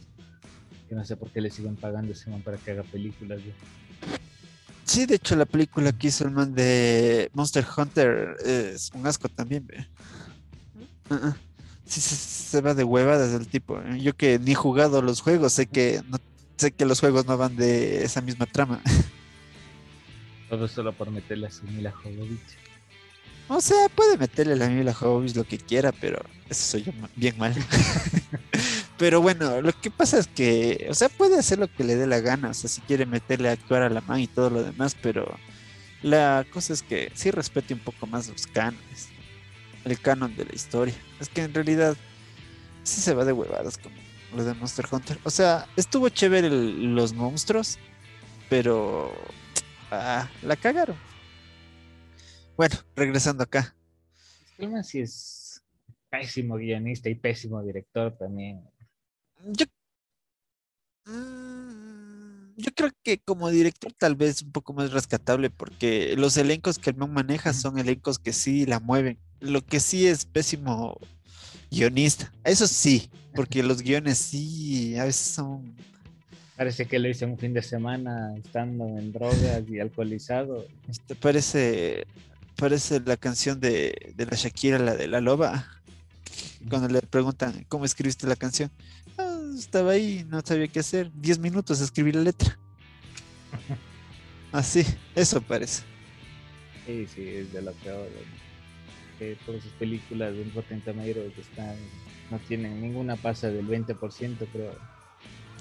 que 0.93 0.97
no 0.97 1.07
sé 1.07 1.17
por 1.17 1.31
qué 1.31 1.41
le 1.41 1.51
siguen 1.51 1.75
pagando 1.77 2.13
ese 2.13 2.29
man 2.29 2.43
para 2.43 2.59
que 2.59 2.71
haga 2.71 2.83
películas. 2.83 3.41
Sí, 4.85 5.07
de 5.07 5.15
hecho, 5.15 5.37
la 5.37 5.47
película 5.47 5.91
que 5.91 6.09
hizo 6.09 6.25
el 6.25 6.33
man 6.33 6.55
de 6.55 7.31
Monster 7.33 7.65
Hunter 7.75 8.37
es 8.45 8.91
un 8.93 9.07
asco 9.07 9.31
también. 9.31 9.67
Uh, 11.09 11.15
uh. 11.15 11.35
Sí, 11.87 12.03
se, 12.03 12.15
se 12.15 12.61
va 12.61 12.75
de 12.75 12.85
huevadas 12.85 13.33
el 13.33 13.49
tipo. 13.49 13.83
Yo 13.99 14.15
que 14.15 14.39
ni 14.39 14.51
he 14.51 14.55
jugado 14.55 15.01
los 15.01 15.23
juegos, 15.23 15.55
sé 15.55 15.65
que 15.67 16.03
no, 16.11 16.19
sé 16.57 16.73
que 16.73 16.85
los 16.85 17.01
juegos 17.01 17.25
no 17.25 17.39
van 17.39 17.57
de 17.57 18.05
esa 18.05 18.21
misma 18.21 18.45
trama. 18.45 18.83
Todo 20.51 20.69
solo 20.69 20.93
por 20.93 21.11
meterle 21.11 21.47
a 21.47 21.51
su 21.51 21.65
Mila 21.65 21.91
Jovovich. 21.91 22.59
O 23.49 23.63
sea, 23.63 23.89
puede 23.89 24.19
meterle 24.19 24.53
a 24.53 24.57
la 24.57 24.69
Mila 24.69 24.93
Jovovich 24.93 25.37
lo 25.37 25.45
que 25.45 25.57
quiera, 25.57 25.91
pero 25.91 26.23
eso 26.51 26.73
soy 26.73 26.83
yo 26.83 26.93
bien 27.17 27.39
mal. 27.39 27.55
pero 29.03 29.21
bueno, 29.21 29.61
lo 29.63 29.73
que 29.73 29.91
pasa 29.91 30.17
es 30.21 30.29
que, 30.29 30.87
o 30.89 30.95
sea, 30.95 31.09
puede 31.09 31.37
hacer 31.37 31.59
lo 31.59 31.67
que 31.67 31.83
le 31.83 31.97
dé 31.97 32.07
la 32.07 32.21
gana, 32.21 32.51
o 32.51 32.55
sea, 32.55 32.71
si 32.71 32.81
quiere 32.83 33.05
meterle 33.05 33.49
a 33.49 33.53
actuar 33.55 33.83
a 33.83 33.91
la 33.91 34.01
man 34.01 34.21
y 34.21 34.29
todo 34.29 34.49
lo 34.49 34.63
demás, 34.63 34.95
pero 35.03 35.27
la 36.03 36.47
cosa 36.53 36.73
es 36.73 36.85
que 36.85 37.11
sí 37.13 37.33
respete 37.33 37.75
un 37.75 37.81
poco 37.81 38.07
más 38.07 38.29
los 38.29 38.47
cánones, 38.47 39.09
el 39.85 39.99
canon 40.01 40.37
de 40.37 40.45
la 40.45 40.55
historia. 40.55 40.95
Es 41.19 41.29
que 41.29 41.43
en 41.43 41.53
realidad 41.53 41.97
sí 42.85 43.01
se 43.01 43.13
va 43.13 43.25
de 43.25 43.33
huevadas 43.33 43.77
como 43.77 43.97
lo 44.37 44.45
de 44.45 44.55
Monster 44.55 44.87
Hunter. 44.89 45.19
O 45.25 45.31
sea, 45.31 45.67
estuvo 45.75 46.09
chévere 46.09 46.47
el- 46.47 46.95
los 46.95 47.13
monstruos, 47.13 47.81
pero 48.49 49.13
ah, 49.91 50.29
la 50.43 50.55
cagaron. 50.55 50.97
Bueno, 52.57 52.77
regresando 52.95 53.43
acá. 53.43 53.75
El 54.59 54.71
man 54.71 54.85
sí 54.85 55.01
es 55.01 55.61
pésimo 56.09 56.55
guionista 56.55 57.11
y 57.11 57.17
pésimo 57.17 57.61
director 57.65 58.17
también. 58.17 58.63
Yo, 59.45 59.67
Mm, 61.07 62.55
yo 62.57 62.71
creo 62.75 62.91
que 63.03 63.19
como 63.19 63.51
director 63.51 63.93
tal 63.93 64.15
vez 64.15 64.43
un 64.43 64.53
poco 64.53 64.73
más 64.73 64.93
rescatable 64.93 65.51
porque 65.51 66.15
los 66.17 66.37
elencos 66.37 66.79
que 66.79 66.91
el 66.91 66.97
man 66.97 67.13
maneja 67.13 67.53
son 67.53 67.79
elencos 67.79 68.19
que 68.19 68.33
sí 68.33 68.67
la 68.67 68.81
mueven. 68.81 69.19
Lo 69.41 69.65
que 69.65 69.81
sí 69.81 70.07
es 70.07 70.25
pésimo 70.25 70.99
guionista. 71.71 72.33
Eso 72.45 72.67
sí, 72.67 73.11
porque 73.35 73.63
los 73.63 73.83
guiones 73.83 74.19
sí 74.19 74.97
a 74.97 75.05
veces 75.05 75.35
son... 75.35 75.75
Parece 76.57 76.87
que 76.87 76.99
lo 76.99 77.09
hizo 77.09 77.27
un 77.27 77.39
fin 77.39 77.55
de 77.55 77.63
semana 77.63 78.37
estando 78.37 78.87
en 78.87 79.11
drogas 79.11 79.63
y 79.69 79.81
alcoholizado. 79.81 80.65
este, 80.89 81.17
parece, 81.17 82.07
parece 82.57 83.01
la 83.01 83.17
canción 83.17 83.59
de, 83.59 84.13
de 84.15 84.27
la 84.27 84.37
Shakira, 84.37 84.79
la 84.79 84.95
de 84.95 85.09
la 85.09 85.21
loba. 85.21 85.67
Cuando 86.69 86.89
le 86.89 87.01
preguntan 87.01 87.65
cómo 87.69 87.85
escribiste 87.85 88.29
la 88.29 88.37
canción. 88.37 88.71
"Ah, 89.53 89.59
estaba 89.59 89.93
ahí, 89.93 90.25
no 90.29 90.41
sabía 90.45 90.69
qué 90.69 90.81
hacer. 90.81 91.11
Diez 91.15 91.39
minutos 91.39 91.81
escribí 91.81 92.13
la 92.13 92.23
letra. 92.23 92.59
Así, 94.53 94.85
eso 95.15 95.41
parece. 95.41 95.83
Sí, 96.87 97.07
sí, 97.07 97.29
es 97.29 97.53
de 97.53 97.63
lo 97.63 97.73
peor. 97.73 98.09
Que 99.19 99.37
todas 99.47 99.63
sus 99.63 99.73
películas 99.73 100.35
de 100.35 100.45
Rotten 100.55 100.81
Tomatoes 100.81 101.39
están, 101.39 101.77
no 102.31 102.39
tienen 102.41 102.81
ninguna 102.81 103.17
pasa 103.17 103.51
del 103.51 103.67
20%, 103.67 104.47
creo. 104.53 104.75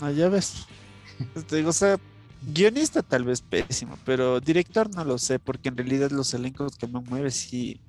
Ah, 0.01 0.11
ya 0.11 0.29
ves. 0.29 0.65
Te 1.47 1.57
digo, 1.57 1.69
o 1.69 1.73
sea, 1.73 1.97
guionista 2.41 3.03
tal 3.03 3.23
vez 3.23 3.41
pésimo, 3.41 3.97
pero 4.03 4.39
director 4.39 4.93
no 4.95 5.05
lo 5.05 5.17
sé, 5.17 5.39
porque 5.39 5.69
en 5.69 5.77
realidad 5.77 6.11
los 6.11 6.33
elencos 6.33 6.75
que 6.75 6.87
man 6.87 7.03
mueve 7.07 7.29
sí, 7.31 7.79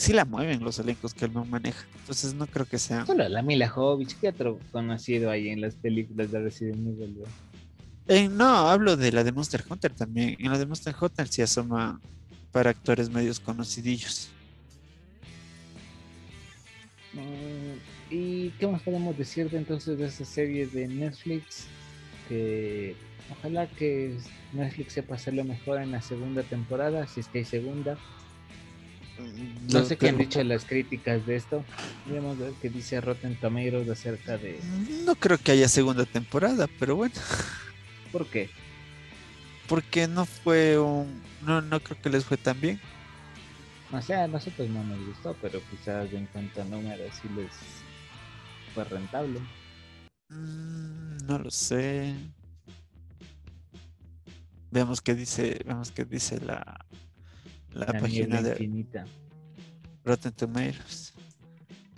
sí 0.00 0.14
la 0.14 0.24
mueven 0.24 0.64
los 0.64 0.78
elencos 0.78 1.12
que 1.12 1.26
el 1.26 1.32
man 1.32 1.48
maneja. 1.50 1.86
Entonces 2.00 2.32
no 2.34 2.46
creo 2.46 2.64
que 2.64 2.78
sean. 2.78 3.06
Solo 3.06 3.28
la 3.28 3.42
Mila 3.42 3.68
Jovovich, 3.68 4.16
¿qué 4.18 4.28
otro 4.28 4.58
conocido 4.72 5.30
hay 5.30 5.50
en 5.50 5.60
las 5.60 5.74
películas 5.74 6.30
de 6.30 6.40
Resident 6.40 6.78
Evil? 6.78 7.16
güey? 7.18 7.30
Eh, 8.08 8.28
no, 8.28 8.70
hablo 8.70 8.96
de 8.96 9.12
la 9.12 9.22
de 9.22 9.30
Monster 9.30 9.62
Hunter 9.68 9.92
también. 9.92 10.36
En 10.38 10.50
la 10.50 10.58
de 10.58 10.64
Monster 10.64 10.94
Hunter 10.98 11.28
sí 11.28 11.42
asoma 11.42 12.00
para 12.50 12.70
actores 12.70 13.10
medios 13.10 13.38
conocidillos. 13.38 14.30
Mm, 17.12 18.10
¿Y 18.10 18.50
qué 18.58 18.66
más 18.66 18.80
podemos 18.82 19.16
decir 19.18 19.50
de 19.50 19.58
entonces 19.58 19.98
de 19.98 20.06
esa 20.06 20.24
serie 20.24 20.66
de 20.66 20.88
Netflix? 20.88 21.66
Que 22.26 22.96
ojalá 23.30 23.66
que 23.66 24.16
Netflix 24.54 24.94
sepa 24.94 25.16
hacerlo 25.16 25.44
mejor 25.44 25.82
en 25.82 25.92
la 25.92 26.00
segunda 26.00 26.42
temporada, 26.42 27.06
si 27.06 27.20
es 27.20 27.28
que 27.28 27.40
hay 27.40 27.44
segunda. 27.44 27.98
No 29.70 29.84
sé 29.84 29.96
qué 29.96 30.08
han 30.08 30.18
dicho 30.18 30.42
las 30.42 30.64
críticas 30.64 31.24
de 31.26 31.36
esto. 31.36 31.64
Vamos 32.06 32.38
a 32.38 32.44
ver 32.44 32.52
qué 32.60 32.68
dice 32.68 33.00
Rotten 33.00 33.36
Tomatoes 33.36 33.88
acerca 33.88 34.36
de 34.38 34.58
No 35.04 35.14
creo 35.14 35.38
que 35.38 35.52
haya 35.52 35.68
segunda 35.68 36.04
temporada, 36.04 36.68
pero 36.78 36.96
bueno, 36.96 37.14
por 38.12 38.26
qué. 38.26 38.50
porque 39.68 40.08
no 40.08 40.26
fue 40.26 40.78
un. 40.78 41.22
No, 41.42 41.60
no 41.62 41.80
creo 41.80 42.00
que 42.00 42.10
les 42.10 42.24
fue 42.24 42.36
tan 42.36 42.60
bien. 42.60 42.80
O 43.92 44.00
sea, 44.00 44.24
a 44.24 44.28
nosotros 44.28 44.68
no 44.68 44.84
nos 44.84 45.04
gustó, 45.06 45.36
pero 45.40 45.60
quizás 45.70 46.12
en 46.12 46.26
cuanto 46.26 46.62
a 46.62 46.64
números 46.64 47.10
sí 47.20 47.28
les 47.34 47.50
fue 48.74 48.84
rentable. 48.84 49.40
Mm, 50.28 51.26
no 51.26 51.38
lo 51.38 51.50
sé. 51.50 52.14
Veamos 54.70 55.00
qué 55.00 55.14
dice, 55.16 55.60
veamos 55.64 55.90
qué 55.90 56.04
dice 56.04 56.40
la, 56.40 56.84
la, 57.72 57.86
La 57.86 58.00
página 58.00 58.08
niebla 58.08 58.42
de 58.42 58.50
infinita. 58.50 59.04
Rotten 60.04 60.32
Tomatoes. 60.32 61.14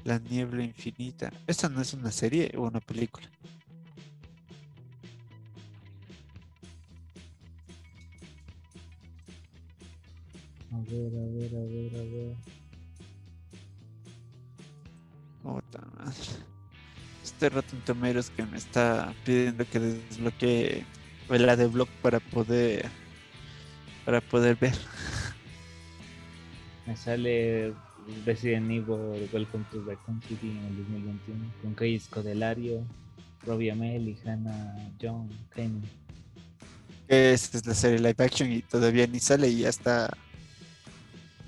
La 0.05 0.19
niebla 0.19 0.65
infinita. 0.65 1.33
¿Esta 1.47 1.69
no 1.69 1.81
es 1.81 1.95
una 1.95 2.11
serie 2.11 2.53
o 2.57 2.63
una 2.63 2.81
película? 2.81 3.31
A 10.73 10.79
ver, 10.79 11.13
a 11.15 11.27
ver, 11.27 11.55
a 11.55 11.65
ver, 11.65 11.97
a 11.97 12.03
ver. 12.03 12.37
Puta 15.43 15.81
madre. 15.97 16.17
Este 17.23 17.49
Rotten 17.49 17.81
Tomatoes 17.81 18.31
que 18.31 18.43
me 18.45 18.57
está 18.57 19.15
pidiendo 19.25 19.65
que 19.69 19.79
desbloquee 19.79 20.85
la 21.29 21.57
de 21.57 21.67
blog 21.67 21.89
para 22.03 22.21
poder 22.21 22.91
para 24.05 24.21
poder 24.21 24.57
ver. 24.57 24.75
Me 26.87 26.97
sale 26.97 27.75
Resident 28.27 28.71
Evil 28.71 29.29
Welcome 29.33 29.65
to 29.71 29.83
Raccoon 29.87 30.21
City 30.23 30.51
en 30.51 30.65
el 30.67 30.77
2021 30.79 31.53
con 31.63 31.75
Chris 31.75 32.09
Codelario, 32.09 32.85
Robbie 33.47 33.71
Amell 33.71 34.09
y 34.09 34.19
Hannah 34.25 34.91
John 35.01 35.29
Kamen. 35.51 35.83
Esta 37.09 37.59
es 37.59 37.67
la 37.67 37.75
serie 37.75 37.99
live 37.99 38.17
action 38.19 38.51
y 38.51 38.63
todavía 38.63 39.07
ni 39.07 39.21
sale 39.21 39.49
y 39.49 39.59
ya 39.61 39.69
está. 39.69 40.17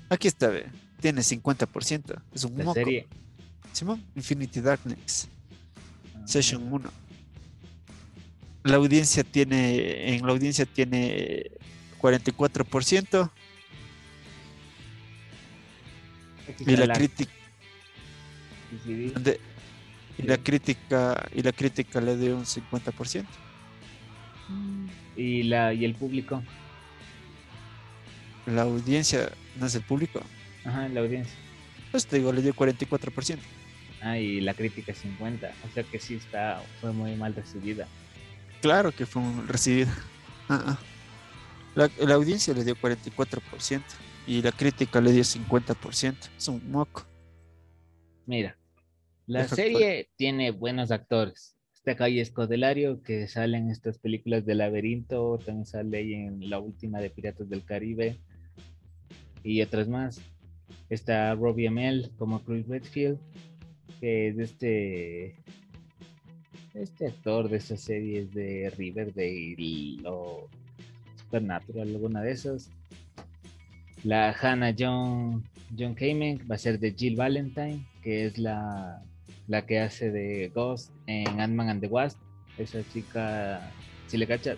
Aquí 0.09 0.27
está, 0.27 0.49
ve. 0.49 0.67
Tiene 1.01 1.21
50%. 1.21 2.21
Es 2.33 2.43
un 2.43 2.57
La 2.57 2.63
moco. 2.65 2.75
serie. 2.75 3.07
Simón, 3.73 4.01
Infinity 4.15 4.61
Darkness, 4.61 5.27
ah, 6.15 6.21
Session 6.25 6.71
1. 6.71 6.89
La 8.63 8.77
audiencia 8.77 9.23
tiene, 9.23 10.15
en 10.15 10.25
la 10.25 10.31
audiencia 10.31 10.65
tiene 10.65 11.51
44% 11.99 13.31
y 16.59 16.75
la 16.75 16.93
crítica 16.93 17.31
de- 19.23 19.39
y 20.17 20.21
la 20.23 20.37
crítica 20.37 21.27
y 21.33 21.41
la 21.41 21.51
crítica 21.51 22.01
le 22.01 22.17
dio 22.17 22.37
un 22.37 22.45
50%. 22.45 23.25
y 25.17 25.43
la 25.43 25.73
y 25.73 25.85
el 25.85 25.95
público. 25.95 26.43
La 28.45 28.61
audiencia 28.63 29.31
no 29.57 29.65
es 29.65 29.75
el 29.75 29.81
público. 29.81 30.21
Ajá, 30.65 30.87
la 30.89 30.99
audiencia. 31.01 31.33
Pues 31.91 32.05
te 32.05 32.17
digo, 32.17 32.31
le 32.31 32.41
dio 32.41 32.53
44%. 32.53 33.39
Ah, 34.01 34.17
y 34.19 34.39
la 34.41 34.53
crítica 34.53 34.93
50. 34.93 35.51
O 35.69 35.73
sea 35.73 35.83
que 35.83 35.99
sí 35.99 36.15
está, 36.15 36.61
fue 36.79 36.91
muy 36.91 37.15
mal 37.15 37.33
recibida. 37.33 37.87
Claro 38.61 38.91
que 38.91 39.05
fue 39.05 39.21
un 39.21 39.47
recibido. 39.47 39.91
Ah, 40.47 40.61
ah. 40.67 40.77
La, 41.73 41.89
la 42.05 42.13
audiencia 42.13 42.53
le 42.53 42.63
dio 42.63 42.75
44% 42.75 43.81
y 44.27 44.41
la 44.41 44.51
crítica 44.51 45.01
le 45.01 45.11
dio 45.11 45.23
50%. 45.23 46.15
Es 46.37 46.47
un 46.47 46.71
moco. 46.71 47.05
Mira, 48.25 48.57
la 49.27 49.43
Deja 49.43 49.55
serie 49.55 50.09
tiene 50.15 50.51
buenos 50.51 50.91
actores. 50.91 51.55
Está 51.73 51.95
Calle 51.95 52.21
Escodelario, 52.21 53.01
que 53.03 53.27
sale 53.27 53.57
en 53.57 53.69
estas 53.69 53.99
películas 53.99 54.45
de 54.45 54.55
Laberinto, 54.55 55.37
también 55.45 55.65
sale 55.65 55.97
ahí 55.97 56.13
en 56.13 56.49
la 56.49 56.59
última 56.59 56.99
de 56.99 57.11
Piratas 57.11 57.47
del 57.47 57.63
Caribe 57.63 58.17
y 59.43 59.61
otras 59.61 59.87
más. 59.87 60.19
Está 60.89 61.35
Robbie 61.35 61.67
Amell 61.67 62.09
como 62.17 62.43
Chris 62.43 62.67
Redfield, 62.67 63.19
que 63.99 64.29
es 64.29 64.39
este 64.39 65.35
este 66.73 67.07
actor 67.07 67.49
de 67.49 67.57
esas 67.57 67.81
series 67.81 68.33
de 68.33 68.69
Riverdale 68.75 69.97
o 70.05 70.49
Supernatural, 71.17 71.87
alguna 71.87 72.21
de 72.21 72.31
esas. 72.31 72.69
La 74.05 74.35
Hannah 74.39 74.71
John, 74.77 75.43
John 75.75 75.95
Kamen 75.95 76.39
va 76.49 76.55
a 76.55 76.57
ser 76.59 76.79
de 76.79 76.93
Jill 76.93 77.15
Valentine, 77.15 77.83
que 78.03 78.27
es 78.27 78.37
la, 78.37 79.01
la 79.47 79.65
que 79.65 79.79
hace 79.79 80.11
de 80.11 80.51
Ghost 80.53 80.91
en 81.07 81.41
Ant-Man 81.41 81.69
and 81.69 81.81
the 81.81 81.87
Wasp. 81.87 82.19
Esa 82.59 82.79
chica, 82.93 83.59
si 84.07 84.17
le 84.17 84.27
cachas, 84.27 84.57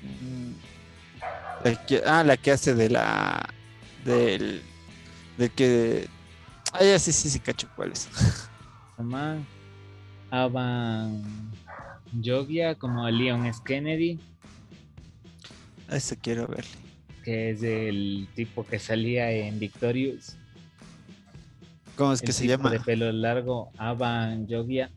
Mm. 0.00 0.52
Ah, 2.06 2.22
la 2.22 2.36
que 2.36 2.52
hace 2.52 2.72
de 2.74 2.88
la. 2.88 3.48
Del. 4.04 4.62
Del 5.36 5.50
que. 5.50 6.08
Ah, 6.72 6.84
ya 6.84 6.98
sí, 7.00 7.12
sí, 7.12 7.28
sí, 7.28 7.40
cacho 7.40 7.68
cuál 7.74 7.92
es. 7.92 8.08
Avan 10.30 11.22
Jogia 12.22 12.74
como 12.74 13.08
Leon 13.08 13.46
S. 13.46 13.60
Kennedy, 13.64 14.20
A 15.88 15.96
ese 15.96 16.16
quiero 16.16 16.46
verle. 16.46 16.87
Que 17.28 17.50
es 17.50 17.62
el 17.62 18.26
tipo 18.34 18.64
que 18.64 18.78
salía 18.78 19.30
en 19.30 19.60
Victorious. 19.60 20.34
¿Cómo 21.94 22.14
es 22.14 22.22
el 22.22 22.26
que 22.26 22.32
se 22.32 22.44
tipo 22.44 22.56
llama? 22.56 22.70
de 22.70 22.80
pelo 22.80 23.12
largo, 23.12 23.70
Avan 23.76 24.48
Jogia, 24.48 24.90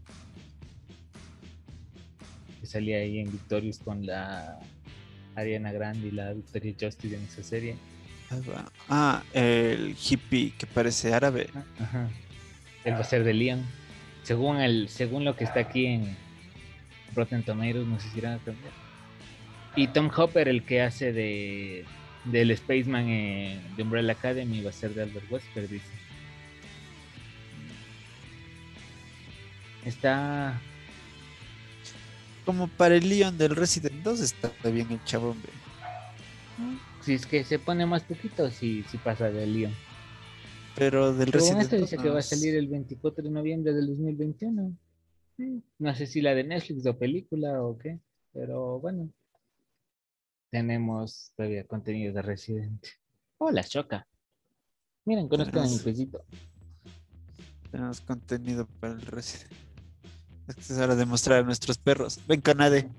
que 2.62 2.66
salía 2.66 3.00
ahí 3.00 3.20
en 3.20 3.34
Victorious 3.34 3.80
con 3.80 4.06
la 4.06 4.58
Ariana 5.36 5.74
Grande 5.74 6.08
y 6.08 6.12
la 6.12 6.32
Victoria 6.32 6.74
Justice 6.80 7.18
en 7.18 7.22
esa 7.22 7.44
serie. 7.44 7.76
Ah, 8.88 9.24
el 9.34 9.94
hippie 10.02 10.54
que 10.58 10.66
parece 10.68 11.14
árabe. 11.14 11.50
Ajá. 11.80 12.10
Él 12.86 12.94
va 12.94 13.00
a 13.00 13.04
ser 13.04 13.26
de 13.26 13.34
Leon. 13.34 13.62
Según 14.24 14.62
el, 14.62 14.88
según 14.88 15.26
lo 15.26 15.36
que 15.36 15.44
está 15.44 15.60
aquí 15.60 15.86
en 15.86 16.16
Rotten 17.14 17.44
Tomatoes, 17.44 17.86
no 17.86 18.00
sé 18.00 18.08
si 18.08 18.20
irán 18.20 18.36
a 18.36 18.38
cambiar. 18.38 18.72
Y 19.76 19.88
Tom 19.88 20.10
Hopper, 20.16 20.48
el 20.48 20.64
que 20.64 20.82
hace 20.82 21.12
de 21.12 21.86
del 22.26 22.56
Spaceman 22.56 23.08
eh, 23.10 23.60
de 23.76 23.84
Umbrella 23.84 24.14
Academy, 24.14 24.62
va 24.62 24.70
a 24.70 24.74
ser 24.74 24.94
de 24.94 25.04
Albert 25.04 25.32
Wesker, 25.32 25.68
dice. 25.68 25.86
Está 29.86 30.62
Como 32.46 32.68
para 32.68 32.96
el 32.96 33.08
Leon 33.10 33.38
del 33.38 33.56
Resident 33.56 34.04
2 34.04 34.20
está 34.20 34.52
bien 34.70 34.88
el 34.92 35.04
chabón. 35.06 35.38
si 37.02 37.14
es 37.14 37.26
que 37.26 37.44
se 37.44 37.58
pone 37.60 37.86
más 37.86 38.04
poquito, 38.04 38.50
si 38.52 38.84
si 38.84 38.98
pasa 38.98 39.32
de 39.32 39.48
Leon. 39.48 39.74
Pero 40.76 41.14
del 41.14 41.32
Según 41.32 41.40
Resident 41.40 41.62
esto 41.64 41.76
2 41.78 41.82
dice 41.82 41.98
no 41.98 42.04
que 42.04 42.10
va 42.10 42.20
a 42.20 42.24
salir 42.24 42.56
el 42.56 42.68
24 42.68 43.24
de 43.24 43.30
noviembre 43.32 43.74
del 43.74 43.88
2021. 43.88 44.78
Mm, 45.38 45.58
No 45.80 45.96
sé 45.96 46.06
si 46.06 46.22
la 46.22 46.36
de 46.36 46.44
Netflix 46.44 46.86
o 46.86 46.98
película 46.98 47.62
o 47.64 47.78
qué, 47.78 48.00
pero 48.34 48.80
bueno. 48.80 49.10
Tenemos 50.52 51.32
todavía 51.38 51.64
contenido 51.64 52.14
de 52.14 52.22
Resident. 52.22 52.86
Hola, 53.38 53.64
Choca. 53.64 54.06
Miren, 55.06 55.30
conozcan 55.30 55.64
a 55.64 55.68
mi 55.68 55.78
pesito. 55.80 56.26
Tenemos 57.72 58.02
contenido 58.02 58.68
para 58.82 58.94
el 58.94 59.02
Resident. 59.02 59.54
Es 60.50 60.56
que 60.56 60.62
es 60.62 60.78
hora 60.78 60.96
de 60.96 61.06
mostrar 61.06 61.40
a 61.40 61.44
nuestros 61.44 61.78
perros. 61.78 62.20
Ven, 62.28 62.42
Canade. 62.42 62.90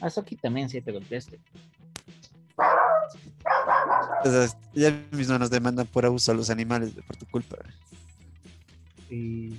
A 0.00 0.08
Soki 0.08 0.36
también 0.36 0.70
si 0.70 0.80
te 0.80 0.90
golpeaste. 0.90 1.38
Entonces, 4.24 4.56
ya 4.72 4.90
mismo 5.10 5.38
nos 5.38 5.50
demandan 5.50 5.86
por 5.86 6.06
abuso 6.06 6.32
a 6.32 6.34
los 6.34 6.48
animales 6.48 6.94
por 7.06 7.16
tu 7.16 7.26
culpa. 7.26 7.58
Y... 9.10 9.58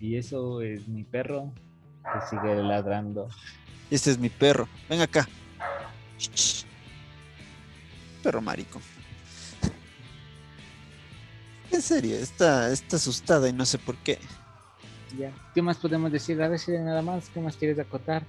y 0.00 0.16
eso 0.16 0.60
es 0.60 0.86
mi 0.88 1.04
perro 1.04 1.52
que 2.02 2.26
sigue 2.28 2.54
ladrando. 2.62 3.28
Este 3.90 4.10
es 4.10 4.18
mi 4.18 4.28
perro. 4.28 4.68
Ven 4.88 5.00
acá. 5.00 5.28
Perro 8.22 8.40
marico. 8.40 8.80
En 11.70 11.82
serio, 11.82 12.16
está, 12.16 12.72
está 12.72 12.96
asustada 12.96 13.48
y 13.48 13.52
no 13.52 13.66
sé 13.66 13.78
por 13.78 13.96
qué. 13.96 14.18
Ya. 15.18 15.32
¿Qué 15.54 15.62
más 15.62 15.76
podemos 15.76 16.12
decir? 16.12 16.40
A 16.42 16.48
ver 16.48 16.58
si 16.58 16.72
nada 16.72 17.02
más. 17.02 17.28
¿Qué 17.28 17.40
más 17.40 17.56
quieres 17.56 17.78
acotar? 17.78 18.24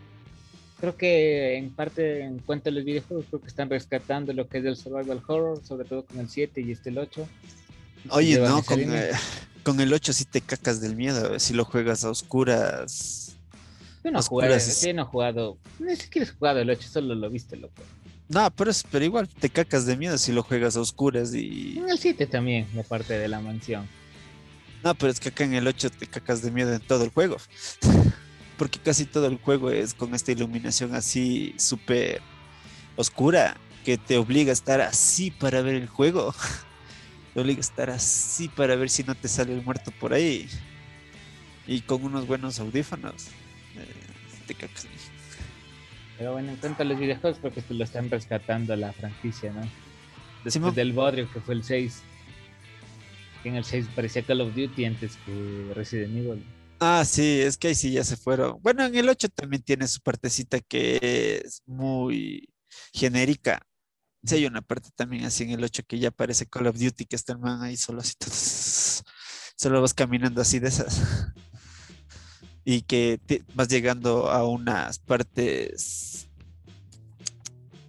Creo 0.79 0.95
que 0.95 1.57
en 1.57 1.71
parte, 1.71 2.23
en 2.23 2.39
cuanto 2.39 2.69
a 2.69 2.71
los 2.71 2.83
videojuegos, 2.83 3.25
creo 3.29 3.41
que 3.41 3.47
están 3.47 3.69
rescatando 3.69 4.31
lo 4.33 4.47
que 4.47 4.59
es 4.59 4.65
el 4.65 4.75
survival 4.75 5.23
horror, 5.27 5.63
sobre 5.63 5.87
todo 5.87 6.05
con 6.05 6.19
el 6.19 6.29
7 6.29 6.61
y 6.61 6.71
este 6.71 6.89
el 6.89 6.99
8. 6.99 7.27
Oye, 8.09 8.27
Llevan 8.27 8.51
no, 8.51 8.63
con, 8.63 8.79
eh, 8.79 9.11
con 9.67 9.81
el 9.81 9.91
8 9.91 10.13
sí 10.13 10.23
te 10.23 10.39
cacas 10.39 10.79
del 10.79 10.95
miedo. 10.95 11.37
Si 11.41 11.53
lo 11.53 11.65
juegas 11.65 12.05
a 12.05 12.09
oscuras. 12.09 13.35
Yo 14.01 14.11
no, 14.11 14.19
oscuras 14.19 14.63
jugué, 14.63 14.71
es- 14.71 14.81
yo 14.81 14.93
no 14.93 15.01
he 15.01 15.05
jugado, 15.05 15.57
ni 15.79 15.93
siquiera 15.97 16.25
he 16.25 16.31
jugado 16.33 16.59
el 16.61 16.69
8, 16.69 16.87
solo 16.87 17.13
lo 17.15 17.29
viste, 17.29 17.57
loco. 17.57 17.73
No, 18.29 18.49
pero, 18.51 18.71
es- 18.71 18.85
pero 18.89 19.03
igual 19.03 19.27
te 19.27 19.49
cacas 19.49 19.85
de 19.85 19.97
miedo 19.97 20.17
si 20.17 20.31
lo 20.31 20.41
juegas 20.41 20.77
a 20.77 20.79
oscuras 20.79 21.33
y. 21.33 21.79
En 21.79 21.89
el 21.89 21.97
7 21.99 22.27
también, 22.27 22.65
la 22.75 22.83
parte 22.83 23.17
de 23.19 23.27
la 23.27 23.41
mansión. 23.41 23.85
No, 24.85 24.95
pero 24.95 25.11
es 25.11 25.19
que 25.19 25.27
acá 25.29 25.43
en 25.43 25.53
el 25.55 25.67
8 25.67 25.89
te 25.89 26.07
cacas 26.07 26.41
de 26.41 26.49
miedo 26.51 26.73
en 26.73 26.79
todo 26.79 27.03
el 27.03 27.09
juego. 27.09 27.35
Porque 28.57 28.79
casi 28.79 29.03
todo 29.05 29.27
el 29.27 29.37
juego 29.37 29.69
es 29.69 29.93
con 29.93 30.15
esta 30.15 30.31
iluminación 30.31 30.95
así 30.95 31.53
súper 31.57 32.21
oscura 32.95 33.57
que 33.83 33.97
te 33.97 34.17
obliga 34.17 34.51
a 34.51 34.53
estar 34.53 34.79
así 34.79 35.29
para 35.29 35.61
ver 35.61 35.75
el 35.75 35.87
juego. 35.89 36.33
Te 37.37 37.41
obliga 37.41 37.59
a 37.59 37.61
estar 37.61 37.91
así 37.91 38.47
para 38.47 38.75
ver 38.75 38.89
si 38.89 39.03
no 39.03 39.13
te 39.13 39.27
sale 39.27 39.53
el 39.53 39.63
muerto 39.63 39.91
por 39.99 40.11
ahí. 40.11 40.49
Y 41.67 41.81
con 41.81 42.03
unos 42.03 42.25
buenos 42.25 42.59
audífonos. 42.59 43.27
eh, 43.75 43.85
te 44.47 44.55
cacas. 44.55 44.87
Pero 46.17 46.31
bueno, 46.33 46.49
en 46.49 46.55
cuanto 46.55 46.81
a 46.81 46.85
los 46.87 46.97
videojuegos, 46.97 47.37
creo 47.37 47.53
que 47.53 47.59
esto 47.59 47.75
lo 47.75 47.83
están 47.83 48.09
rescatando 48.09 48.75
la 48.75 48.91
franquicia, 48.91 49.53
¿no? 49.53 49.69
Después 50.43 50.73
del 50.73 50.93
Bodrio, 50.93 51.31
que 51.31 51.39
fue 51.39 51.53
el 51.53 51.63
6. 51.63 52.01
Que 53.43 53.49
en 53.49 53.55
el 53.57 53.65
6 53.65 53.85
parecía 53.93 54.23
Call 54.23 54.41
of 54.41 54.55
Duty 54.55 54.85
antes 54.85 55.15
que 55.23 55.73
Resident 55.75 56.17
Evil. 56.17 56.43
Ah, 56.79 57.05
sí, 57.05 57.41
es 57.41 57.55
que 57.55 57.67
ahí 57.67 57.75
sí 57.75 57.91
ya 57.91 58.03
se 58.03 58.17
fueron. 58.17 58.59
Bueno, 58.63 58.83
en 58.83 58.95
el 58.95 59.07
8 59.09 59.29
también 59.29 59.61
tiene 59.61 59.87
su 59.87 60.01
partecita 60.01 60.59
que 60.59 61.43
es 61.45 61.61
muy 61.67 62.49
genérica. 62.91 63.61
Sí, 64.23 64.35
hay 64.35 64.45
una 64.45 64.61
parte 64.61 64.89
también 64.95 65.25
así 65.25 65.43
en 65.43 65.51
el 65.51 65.63
8 65.63 65.83
que 65.87 65.99
ya 65.99 66.11
parece 66.11 66.47
Call 66.47 66.67
of 66.67 66.77
Duty, 66.77 67.05
que 67.05 67.15
está 67.15 67.33
el 67.33 67.39
man 67.39 67.61
ahí 67.61 67.77
solo 67.77 68.01
así, 68.01 68.13
solo 69.55 69.81
vas 69.81 69.93
caminando 69.93 70.41
así 70.41 70.59
de 70.59 70.67
esas. 70.67 71.01
Y 72.65 72.81
que 72.81 73.21
vas 73.53 73.69
llegando 73.69 74.29
a 74.29 74.45
unas 74.45 74.99
partes 74.99 76.27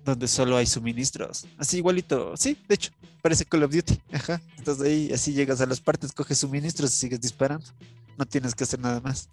donde 0.05 0.29
solo 0.29 0.57
hay 0.57 0.67
suministros. 0.67 1.47
Así 1.57 1.79
igualito, 1.79 2.37
sí, 2.37 2.57
de 2.69 2.75
hecho, 2.77 2.93
parece 3.21 3.45
Call 3.45 3.65
of 3.65 3.73
Duty. 3.73 4.01
Ajá. 4.13 4.41
Entonces 4.57 4.87
ahí 4.87 5.13
así 5.13 5.33
llegas 5.33 5.61
a 5.61 5.67
las 5.67 5.81
partes, 5.81 6.13
coges 6.13 6.39
suministros 6.39 6.95
y 6.95 6.97
sigues 6.97 7.21
disparando. 7.21 7.67
No 8.17 8.25
tienes 8.25 8.55
que 8.55 8.65
hacer 8.65 8.81
nada 8.81 9.01
más. 9.01 9.29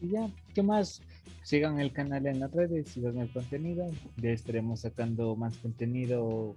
Y 0.00 0.10
ya, 0.10 0.28
¿qué 0.54 0.62
más? 0.62 1.00
Sigan 1.46 1.78
el 1.78 1.92
canal 1.92 2.26
en 2.26 2.40
las 2.40 2.50
redes, 2.50 2.88
sigan 2.88 3.18
el 3.18 3.30
contenido. 3.30 3.88
Ya 4.16 4.30
estaremos 4.30 4.80
sacando 4.80 5.36
más 5.36 5.56
contenido 5.58 6.56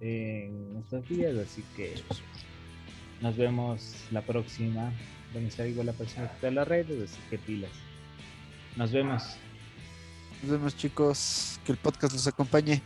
en 0.00 0.78
estos 0.78 1.06
días, 1.06 1.36
así 1.36 1.62
que 1.76 1.92
nos 3.20 3.36
vemos 3.36 3.94
la 4.10 4.22
próxima. 4.22 4.90
Donde 5.34 5.50
está 5.50 5.66
igual 5.66 5.84
la 5.84 5.92
persona 5.92 6.32
de 6.40 6.50
las 6.50 6.66
redes, 6.66 7.10
así 7.10 7.20
que 7.28 7.36
pilas. 7.36 7.72
Nos 8.74 8.90
vemos. 8.90 9.22
Nos 10.40 10.50
vemos 10.50 10.76
chicos, 10.78 11.60
que 11.66 11.72
el 11.72 11.78
podcast 11.78 12.14
los 12.14 12.26
acompañe. 12.26 12.80